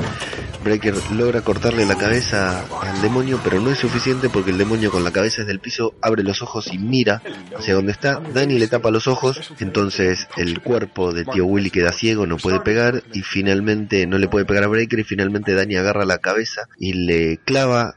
[0.64, 5.04] Breaker logra cortarle la cabeza al demonio, pero no es suficiente porque el demonio con
[5.04, 7.22] la cabeza desde el piso abre los ojos y mira
[7.58, 8.22] hacia donde está.
[8.34, 12.62] Danny le tapa los ojos, entonces el cuerpo de tío Willy queda ciego, no puede
[12.62, 16.62] pegar y finalmente no le puede pegar a Breaker y finalmente Danny agarra la cabeza
[16.80, 17.96] y le clava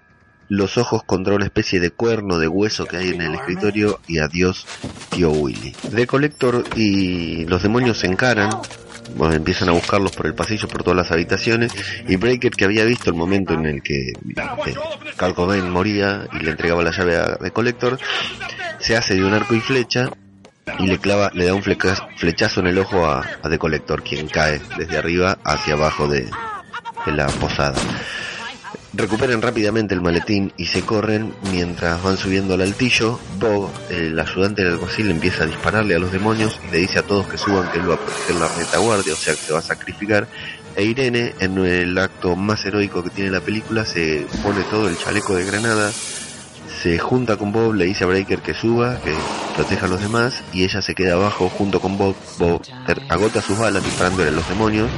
[0.48, 4.18] los ojos contra una especie de cuerno de hueso que hay en el escritorio y
[4.18, 4.66] adiós
[5.10, 5.72] tío Willy.
[5.94, 8.50] The Collector y los demonios se encaran,
[9.14, 11.72] bueno, empiezan a buscarlos por el pasillo, por todas las habitaciones,
[12.08, 14.74] y Breaker, que había visto el momento en el que eh,
[15.16, 17.98] Carl Cobain moría y le entregaba la llave a The Collector,
[18.78, 20.10] se hace de un arco y flecha
[20.78, 24.28] y le clava, le da un flechazo en el ojo a, a The Collector, quien
[24.28, 26.28] cae desde arriba hacia abajo de
[27.06, 27.76] la posada
[28.96, 33.20] recuperan rápidamente el maletín y se corren mientras van subiendo al altillo.
[33.38, 37.02] Bob, el ayudante del alguacil, empieza a dispararle a los demonios y le dice a
[37.02, 39.58] todos que suban que él va a proteger la retaguardia, o sea que se va
[39.58, 40.28] a sacrificar.
[40.74, 44.98] E Irene, en el acto más heroico que tiene la película, se pone todo el
[44.98, 45.90] chaleco de granada,
[46.82, 49.14] se junta con Bob, le dice a Breaker que suba, que
[49.54, 52.14] proteja a los demás, y ella se queda abajo junto con Bob.
[52.38, 52.62] Bob
[53.08, 54.90] agota sus balas disparándole a los demonios,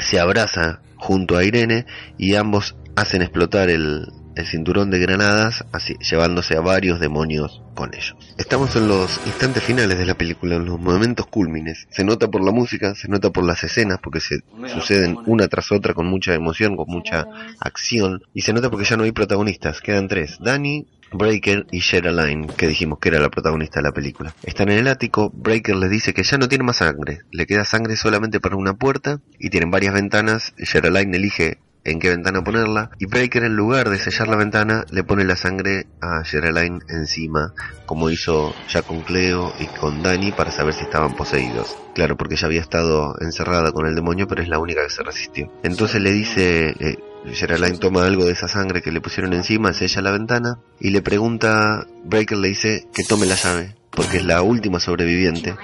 [0.00, 1.86] se abraza junto a Irene
[2.18, 4.12] y ambos hacen explotar el,
[4.46, 8.16] cinturón de granadas, así, llevándose a varios demonios con ellos.
[8.36, 11.86] Estamos en los instantes finales de la película, en los momentos cúlmines.
[11.90, 15.70] Se nota por la música, se nota por las escenas, porque se suceden una tras
[15.70, 17.26] otra con mucha emoción, con mucha
[17.60, 22.48] acción, y se nota porque ya no hay protagonistas, quedan tres, Danny, Breaker y Sherilyn,
[22.48, 24.34] que dijimos que era la protagonista de la película.
[24.42, 27.64] Están en el ático, Breaker les dice que ya no tiene más sangre, le queda
[27.64, 30.54] sangre solamente para una puerta y tienen varias ventanas.
[30.58, 35.04] Sherilyn elige en qué ventana ponerla y Breaker en lugar de sellar la ventana le
[35.04, 37.52] pone la sangre a Sherilyn encima
[37.86, 41.76] como hizo ya con Cleo y con Danny para saber si estaban poseídos.
[41.94, 45.02] Claro porque ya había estado encerrada con el demonio pero es la única que se
[45.02, 45.52] resistió.
[45.62, 46.98] Entonces le dice eh,
[47.80, 51.86] toma algo de esa sangre que le pusieron encima, sella la ventana y le pregunta,
[52.04, 55.54] Breaker le dice que tome la llave, porque es la última sobreviviente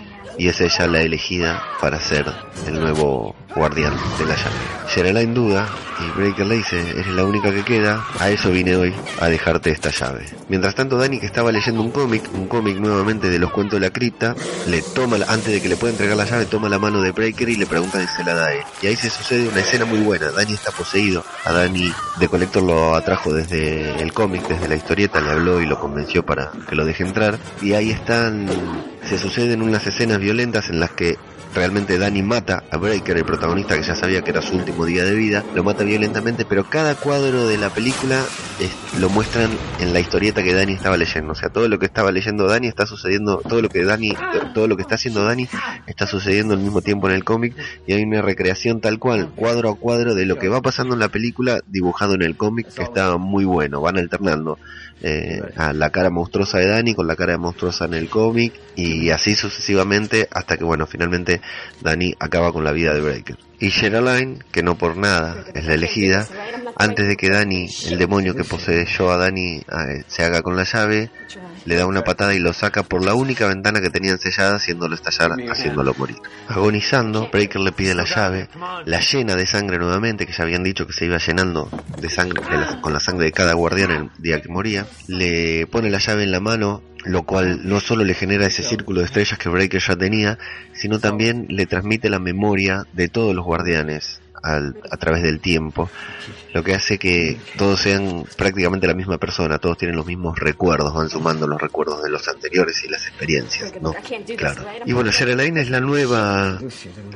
[0.41, 2.25] y es ella la elegida para ser
[2.67, 5.21] el nuevo guardián de la llave.
[5.21, 5.69] en duda
[6.01, 9.71] y Breaker le dice, eres la única que queda, a eso vine hoy, a dejarte
[9.71, 10.25] esta llave.
[10.49, 13.87] Mientras tanto Dani que estaba leyendo un cómic, un cómic nuevamente de los cuentos de
[13.87, 14.35] la cripta,
[14.67, 17.51] le toma, antes de que le pueda entregar la llave, toma la mano de Breaker
[17.51, 18.63] y le pregunta si se la da él.
[18.81, 22.63] Y ahí se sucede una escena muy buena, Dani está poseído, a Dani de Collector
[22.63, 26.77] lo atrajo desde el cómic, desde la historieta, le habló y lo convenció para que
[26.77, 28.49] lo deje entrar, y ahí están,
[29.07, 30.30] se suceden unas escenas violentas
[30.71, 31.17] en las que
[31.55, 35.05] realmente Danny mata a Breaker, el protagonista que ya sabía que era su último día
[35.05, 38.23] de vida, lo mata violentamente, pero cada cuadro de la película
[38.99, 41.33] lo muestran en la historieta que Danny estaba leyendo.
[41.33, 44.13] O sea, todo lo que estaba leyendo Danny está sucediendo, todo lo que Danny,
[44.55, 45.49] todo lo que está haciendo Danny
[45.87, 47.55] está sucediendo al mismo tiempo en el cómic
[47.87, 51.01] y hay una recreación tal cual, cuadro a cuadro de lo que va pasando en
[51.01, 54.59] la película dibujado en el cómic que está muy bueno, van alternando
[55.03, 59.09] eh, a la cara monstruosa de Danny con la cara monstruosa en el cómic y
[59.09, 61.40] así sucesivamente hasta que bueno finalmente
[61.81, 63.37] Danny acaba con la vida de Breaker.
[63.59, 66.27] Y Sherilyn, que no por nada es la elegida,
[66.77, 70.65] antes de que Danny, el demonio que poseyó a Danny, eh, se haga con la
[70.65, 71.11] llave,
[71.65, 74.95] le da una patada y lo saca por la única ventana que tenían sellada, haciéndolo
[74.95, 76.17] estallar, haciéndolo morir.
[76.49, 78.49] Agonizando, Breaker le pide la llave,
[78.85, 81.69] la llena de sangre nuevamente, que ya habían dicho que se iba llenando
[82.01, 82.43] de sangre,
[82.81, 86.33] con la sangre de cada guardián el día que moría, le pone la llave en
[86.33, 89.97] la mano lo cual no solo le genera ese círculo de estrellas que Breaker ya
[89.97, 90.39] tenía,
[90.75, 95.91] sino también le transmite la memoria de todos los guardianes a través del tiempo,
[96.53, 100.93] lo que hace que todos sean prácticamente la misma persona, todos tienen los mismos recuerdos,
[100.95, 103.95] van sumando los recuerdos de los anteriores y las experiencias, ¿no?
[104.37, 104.65] Claro.
[104.85, 106.59] Y bueno, Sherilyn es la nueva,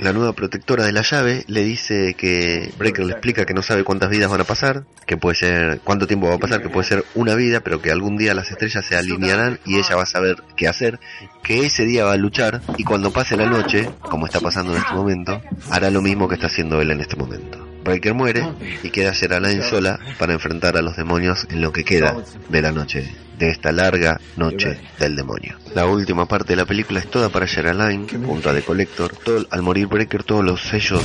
[0.01, 3.85] la nueva protectora de la llave, le dice que Breaker le explica que no sabe
[3.85, 6.87] cuántas vidas van a pasar, que puede ser, cuánto tiempo va a pasar, que puede
[6.87, 10.07] ser una vida, pero que algún día las estrellas se alinearán y ella va a
[10.07, 11.01] saber qué hacer,
[11.43, 14.79] que ese día va a luchar y cuando pase la noche, como está pasando en
[14.79, 17.65] este momento, hará lo mismo que está haciendo él en este momento.
[17.85, 18.47] Breaker muere
[18.83, 22.17] y queda Sherilyn sola para enfrentar a los demonios en lo que queda
[22.49, 25.59] de la noche, de esta larga noche del demonio.
[25.75, 29.15] La última parte de la película es toda para Sherilyn, junto a The Collector.
[29.17, 31.03] Todo, al morir Breaker todos los sellos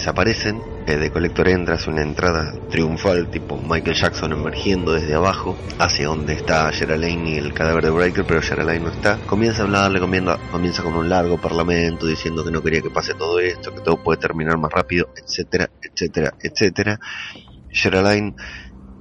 [0.00, 0.62] desaparecen.
[0.86, 6.06] El The Collector entra, hace una entrada triunfal, tipo Michael Jackson emergiendo desde abajo hacia
[6.06, 9.18] donde está Sherilyn y el cadáver de Breaker, pero Sherilyn no está.
[9.26, 13.12] Comienza a hablarle, comienza, comienza con un largo parlamento diciendo que no quería que pase
[13.12, 16.98] todo esto, que todo puede terminar más rápido, etcétera, etcétera, etcétera.
[17.70, 18.34] Sherilyn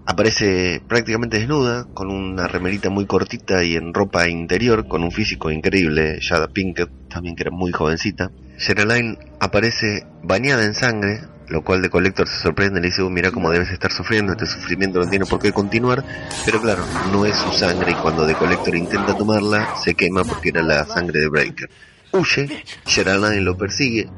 [0.10, 5.51] aparece prácticamente desnuda, con una remerita muy cortita y en ropa interior, con un físico
[5.51, 8.32] increíble, Jada Pinkett, también que era muy jovencita.
[8.57, 13.30] Sherilyn aparece bañada en sangre, lo cual de Collector se sorprende, le dice, oh, mira
[13.30, 16.03] cómo debes estar sufriendo, este sufrimiento no tiene por qué continuar,
[16.43, 20.49] pero claro, no es su sangre y cuando de Collector intenta tomarla, se quema porque
[20.49, 21.70] era la sangre de Breaker.
[22.14, 24.10] Huye, Sherilyn lo persigue,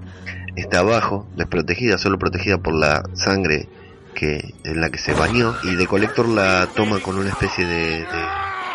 [0.55, 3.67] está abajo, desprotegida, solo protegida por la sangre
[4.13, 8.05] que en la que se bañó y de Collector la toma con una especie de,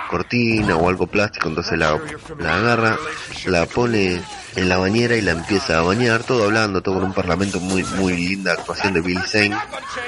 [0.09, 2.01] cortina o algo plástico, entonces la,
[2.39, 2.97] la agarra,
[3.47, 4.23] la pone
[4.57, 7.85] en la bañera y la empieza a bañar, todo hablando, todo con un parlamento muy
[7.85, 9.57] muy linda actuación de Billy Zane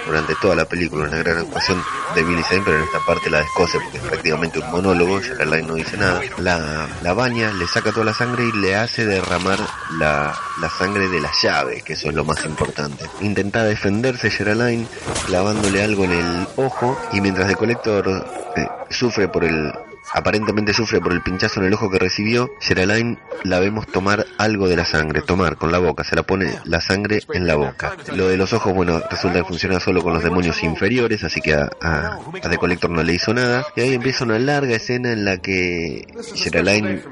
[0.06, 1.82] durante toda la película, una gran actuación
[2.14, 5.66] de Billy Zane, pero en esta parte la descose porque es prácticamente un monólogo, Sherilyn
[5.66, 9.58] no dice nada, la, la baña, le saca toda la sangre y le hace derramar
[9.98, 13.04] la, la sangre de la llave, que eso es lo más importante.
[13.20, 14.88] Intenta defenderse Sherilyn
[15.26, 18.26] clavándole algo en el ojo y mientras de Collector
[18.56, 19.72] eh, sufre por el
[20.12, 24.68] aparentemente sufre por el pinchazo en el ojo que recibió, Sherilyn la vemos tomar algo
[24.68, 27.96] de la sangre, tomar con la boca, se la pone la sangre en la boca.
[28.14, 31.54] Lo de los ojos, bueno, resulta que funciona solo con los demonios inferiores, así que
[31.54, 33.66] a, a, The Collector no le hizo nada.
[33.76, 37.02] Y ahí empieza una larga escena en la que Sherilyn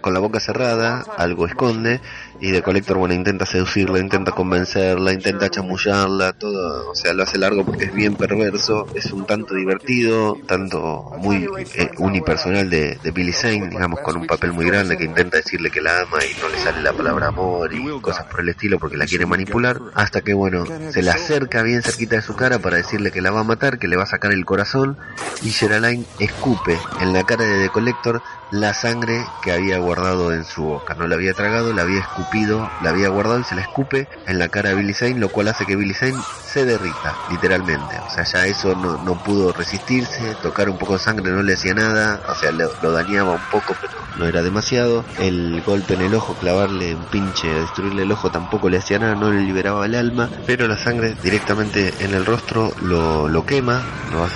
[0.00, 2.00] con la boca cerrada, algo esconde,
[2.40, 7.38] y de Collector, bueno, intenta seducirla, intenta convencerla, intenta chamullarla, todo, o sea, lo hace
[7.38, 11.90] largo porque es bien perverso, es un tanto divertido, tanto muy eh,
[12.22, 15.80] unipersonal de, de Billy Zane, digamos, con un papel muy grande que intenta decirle que
[15.80, 18.96] la ama y no le sale la palabra amor y cosas por el estilo porque
[18.96, 22.76] la quiere manipular, hasta que, bueno, se le acerca bien cerquita de su cara para
[22.76, 24.96] decirle que la va a matar, que le va a sacar el corazón,
[25.42, 28.22] y Sherilyn escupe en la cara de The Collector
[28.52, 30.94] la sangre que había guardado en su boca.
[30.94, 34.38] No la había tragado, la había escupido, la había guardado y se la escupe en
[34.38, 37.98] la cara de Billy Zane, lo cual hace que Billy Zane se derrita, literalmente.
[38.06, 41.54] O sea, ya eso no, no pudo resistirse, tocar un poco de sangre no le
[41.54, 45.02] hacía nada, o sea, lo, dañaba un poco, pero no era demasiado.
[45.18, 49.14] El golpe en el ojo, clavarle un pinche, destruirle el ojo tampoco le hacía nada,
[49.14, 53.82] no le liberaba el alma, pero la sangre directamente en el rostro lo, lo quema,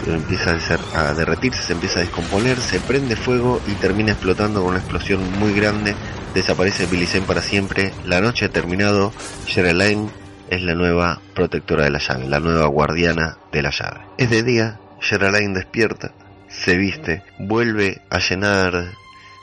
[0.07, 4.61] empieza a, ser, a derretirse, se empieza a descomponer, se prende fuego y termina explotando
[4.61, 5.95] con una explosión muy grande.
[6.35, 7.93] Desaparece Billy para siempre.
[8.05, 9.13] La noche ha terminado.
[9.47, 10.11] Sherilyn
[10.51, 14.01] es la nueva protectora de la llave, la nueva guardiana de la llave.
[14.19, 16.13] Es de día, Geraldine despierta,
[16.49, 18.93] se viste, vuelve a llenar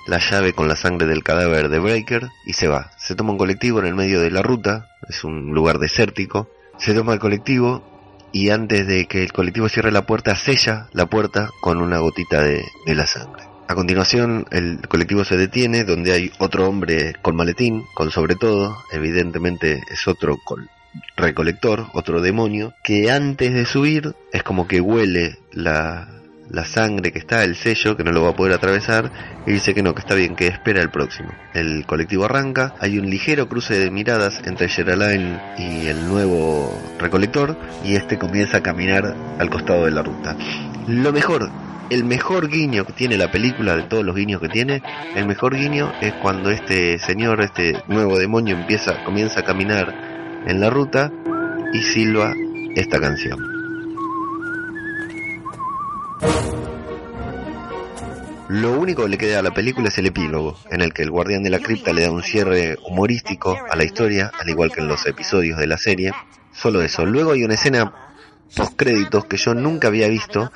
[0.08, 2.92] la llave con la sangre del cadáver de Breaker y se va.
[2.98, 6.94] Se toma un colectivo en el medio de la ruta, es un lugar desértico, se
[6.94, 7.84] toma el colectivo
[8.32, 12.42] y antes de que el colectivo cierre la puerta, sella la puerta con una gotita
[12.42, 13.53] de, la sangre.
[13.68, 18.78] A continuación, el colectivo se detiene, donde hay otro hombre con maletín, con sobre todo,
[18.92, 20.38] evidentemente es otro
[21.16, 26.08] recolector, otro demonio, que antes de subir es como que huele la,
[26.50, 29.12] la sangre que está, el sello, que no lo va a poder atravesar,
[29.48, 31.30] y dice que no, que está bien, que espera el próximo.
[31.54, 37.58] El colectivo arranca, hay un ligero cruce de miradas entre Geraldine y el nuevo recolector,
[37.84, 40.36] y este comienza a caminar al costado de la ruta.
[40.88, 41.50] Lo mejor,
[41.90, 44.82] el mejor guiño que tiene la película, de todos los guiños que tiene,
[45.16, 50.60] el mejor guiño es cuando este señor, este nuevo demonio empieza, comienza a caminar en
[50.60, 51.12] la ruta
[51.74, 52.34] y silba
[52.76, 53.54] esta canción.
[58.50, 61.10] Lo único que le queda a la película es el epílogo, en el que el
[61.10, 64.82] guardián de la cripta le da un cierre humorístico a la historia, al igual que
[64.82, 66.12] en los episodios de la serie.
[66.52, 67.04] Solo eso.
[67.06, 68.03] Luego hay una escena
[68.56, 70.52] post créditos que yo nunca había visto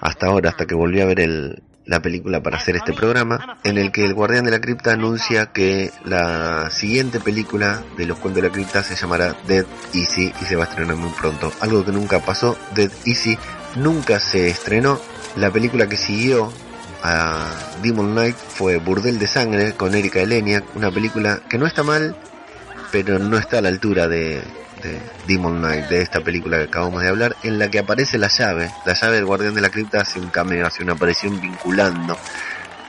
[0.00, 3.92] hasta ahora, hasta que volví a ver la película para hacer este programa, en el
[3.92, 8.48] que el guardián de la cripta anuncia que la siguiente película de los cuentos de
[8.48, 11.52] la cripta se llamará Dead Easy y se va a estrenar muy pronto.
[11.60, 13.36] Algo que nunca pasó, Dead Easy
[13.76, 15.00] nunca se estrenó.
[15.36, 16.52] La película que siguió
[17.02, 17.48] a
[17.82, 22.16] Demon Knight fue Burdel de Sangre con Erika Elenia, una película que no está mal,
[22.92, 24.42] pero no está a la altura de,
[24.82, 28.28] de Demon Knight, de esta película que acabamos de hablar, en la que aparece la
[28.28, 28.70] llave.
[28.84, 32.16] La llave del Guardián de la Cripta hace un cameo, hace una aparición vinculando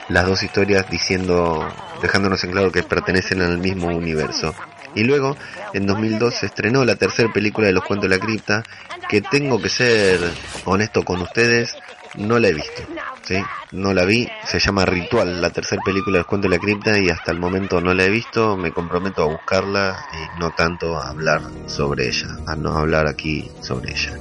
[0.08, 1.66] las dos historias diciendo,
[2.02, 4.54] dejándonos en claro que pertenecen al mismo universo.
[4.94, 5.36] Y luego,
[5.72, 8.62] en 2002 se estrenó la tercera película de los cuentos de la cripta,
[9.08, 10.20] que tengo que ser
[10.64, 11.76] honesto con ustedes,
[12.16, 12.82] no la he visto.
[13.24, 13.36] ¿sí?
[13.72, 17.08] No la vi, se llama Ritual, la tercera película del cuento de la cripta y
[17.08, 21.08] hasta el momento no la he visto, me comprometo a buscarla y no tanto a
[21.08, 24.12] hablar sobre ella, a no hablar aquí sobre ella.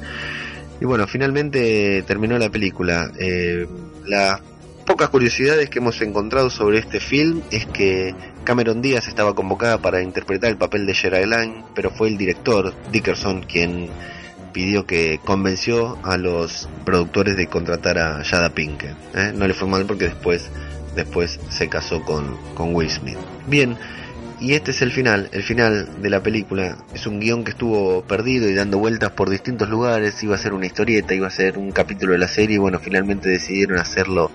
[0.81, 3.09] Y bueno, finalmente terminó la película.
[3.17, 3.67] Eh,
[4.05, 4.41] las
[4.83, 8.13] pocas curiosidades que hemos encontrado sobre este film es que
[8.43, 13.43] Cameron Díaz estaba convocada para interpretar el papel de Geraldine, pero fue el director Dickerson
[13.43, 13.89] quien
[14.51, 18.95] pidió que convenció a los productores de contratar a Jada Pinkett.
[19.15, 19.33] ¿eh?
[19.35, 20.49] No le fue mal porque después,
[20.95, 23.17] después se casó con, con Will Smith.
[23.47, 23.77] Bien,
[24.39, 26.77] y este es el final, el final de la película.
[26.93, 30.21] Es un guion que estuvo perdido y dando vueltas por distintos lugares.
[30.21, 32.55] Iba a ser una historieta, iba a ser un capítulo de la serie.
[32.55, 34.31] Y bueno, finalmente decidieron hacerlo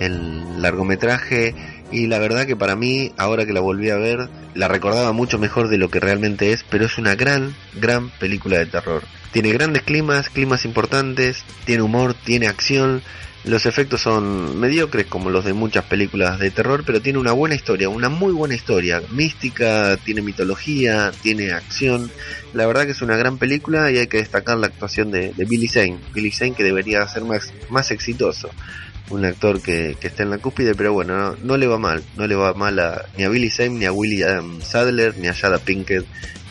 [0.00, 1.54] el largometraje.
[1.92, 5.38] Y la verdad que para mí, ahora que la volví a ver, la recordaba mucho
[5.38, 6.64] mejor de lo que realmente es.
[6.64, 9.02] Pero es una gran, gran película de terror.
[9.32, 13.02] Tiene grandes climas, climas importantes, tiene humor, tiene acción.
[13.44, 17.54] Los efectos son mediocres como los de muchas películas de terror, pero tiene una buena
[17.54, 19.00] historia, una muy buena historia.
[19.12, 22.10] Mística, tiene mitología, tiene acción.
[22.54, 25.68] La verdad que es una gran película y hay que destacar la actuación de, Billy
[25.68, 25.98] Zane.
[26.12, 28.50] Billy Zane que debería ser más, más exitoso.
[29.10, 32.02] Un actor que, está en la cúspide, pero bueno, no, le va mal.
[32.16, 35.34] No le va mal a, ni a Billy Zane, ni a William Sadler, ni a
[35.34, 36.06] Jada Pinkett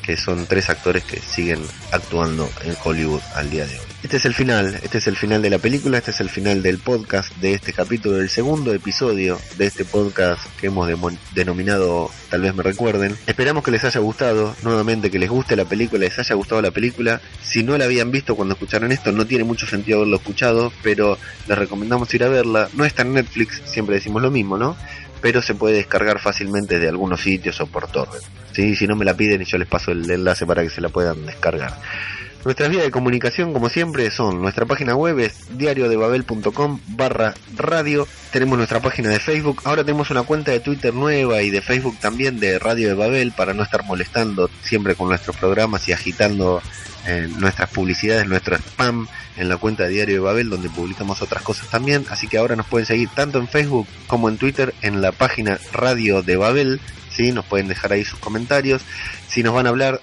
[0.05, 3.85] que son tres actores que siguen actuando en Hollywood al día de hoy.
[4.03, 6.61] Este es el final, este es el final de la película, este es el final
[6.61, 10.87] del podcast de este capítulo, del segundo episodio de este podcast que hemos
[11.33, 13.15] denominado Tal vez me recuerden.
[13.27, 16.71] Esperamos que les haya gustado, nuevamente que les guste la película, les haya gustado la
[16.71, 17.21] película.
[17.41, 21.17] Si no la habían visto cuando escucharon esto, no tiene mucho sentido haberlo escuchado, pero
[21.47, 22.67] les recomendamos ir a verla.
[22.73, 24.75] No está en Netflix, siempre decimos lo mismo, ¿no?
[25.21, 28.23] Pero se puede descargar fácilmente de algunos sitios o por torrent.
[28.51, 28.75] ¿sí?
[28.75, 30.89] Si no me la piden y yo les paso el enlace para que se la
[30.89, 31.73] puedan descargar.
[32.45, 38.07] Nuestras vías de comunicación, como siempre, son nuestra página web es diariodebabel.com barra radio.
[38.31, 39.63] Tenemos nuestra página de Facebook.
[39.65, 43.31] Ahora tenemos una cuenta de Twitter nueva y de Facebook también de Radio de Babel
[43.31, 46.61] para no estar molestando siempre con nuestros programas y agitando
[47.07, 51.41] eh, nuestras publicidades, nuestro spam en la cuenta de Diario de Babel donde publicamos otras
[51.41, 52.05] cosas también.
[52.11, 55.57] Así que ahora nos pueden seguir tanto en Facebook como en Twitter en la página
[55.73, 56.79] Radio de Babel.
[57.09, 57.31] ¿sí?
[57.31, 58.83] Nos pueden dejar ahí sus comentarios.
[59.27, 59.99] Si nos van a hablar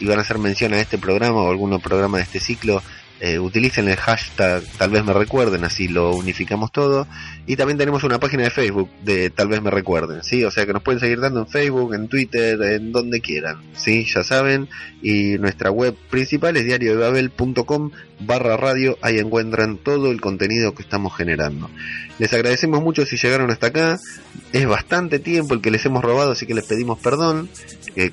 [0.00, 2.82] y van a hacer mención a este programa o algún programa de este ciclo,
[3.20, 7.08] eh, utilicen el hashtag tal vez me recuerden, así lo unificamos todo.
[7.46, 10.44] Y también tenemos una página de Facebook de tal vez me recuerden, ¿sí?
[10.44, 14.06] O sea que nos pueden seguir dando en Facebook, en Twitter, en donde quieran, ¿sí?
[14.14, 14.68] Ya saben.
[15.02, 17.90] Y nuestra web principal es diariodebabel.com
[18.20, 21.68] barra radio, ahí encuentran todo el contenido que estamos generando.
[22.18, 23.98] Les agradecemos mucho si llegaron hasta acá,
[24.52, 27.48] es bastante tiempo el que les hemos robado, así que les pedimos perdón,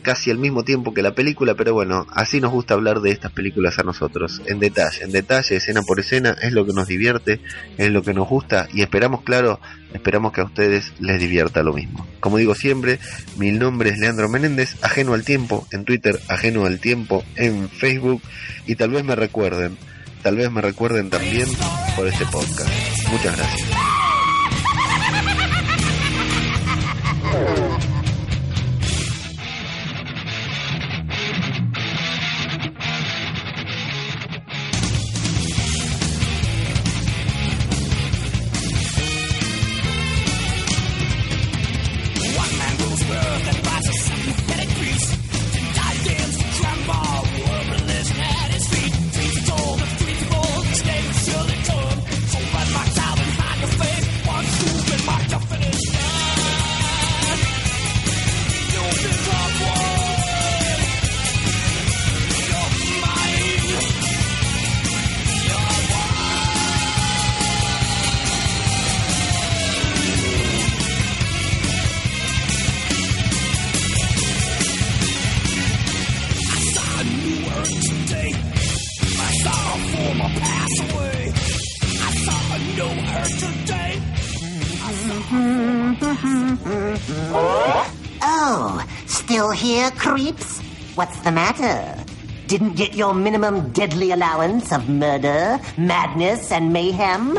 [0.02, 3.32] casi el mismo tiempo que la película, pero bueno, así nos gusta hablar de estas
[3.32, 7.40] películas a nosotros, en detalle, en detalle, escena por escena, es lo que nos divierte,
[7.78, 9.60] es lo que nos gusta y esperamos, claro,
[9.94, 12.08] esperamos que a ustedes les divierta lo mismo.
[12.20, 13.00] Como digo siempre,
[13.38, 18.22] mi nombre es Leandro Menéndez, ajeno al tiempo en Twitter, ajeno al tiempo en Facebook
[18.68, 19.78] y tal vez me recuerden
[20.26, 21.48] tal vez me recuerden también
[21.96, 22.68] por este podcast.
[23.12, 23.75] Muchas gracias.
[92.96, 97.38] Your minimum deadly allowance of murder, madness, and mayhem?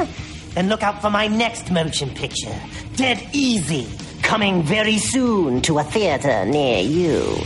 [0.54, 2.58] Then look out for my next motion picture,
[2.96, 3.88] Dead Easy,
[4.22, 7.36] coming very soon to a theater near you.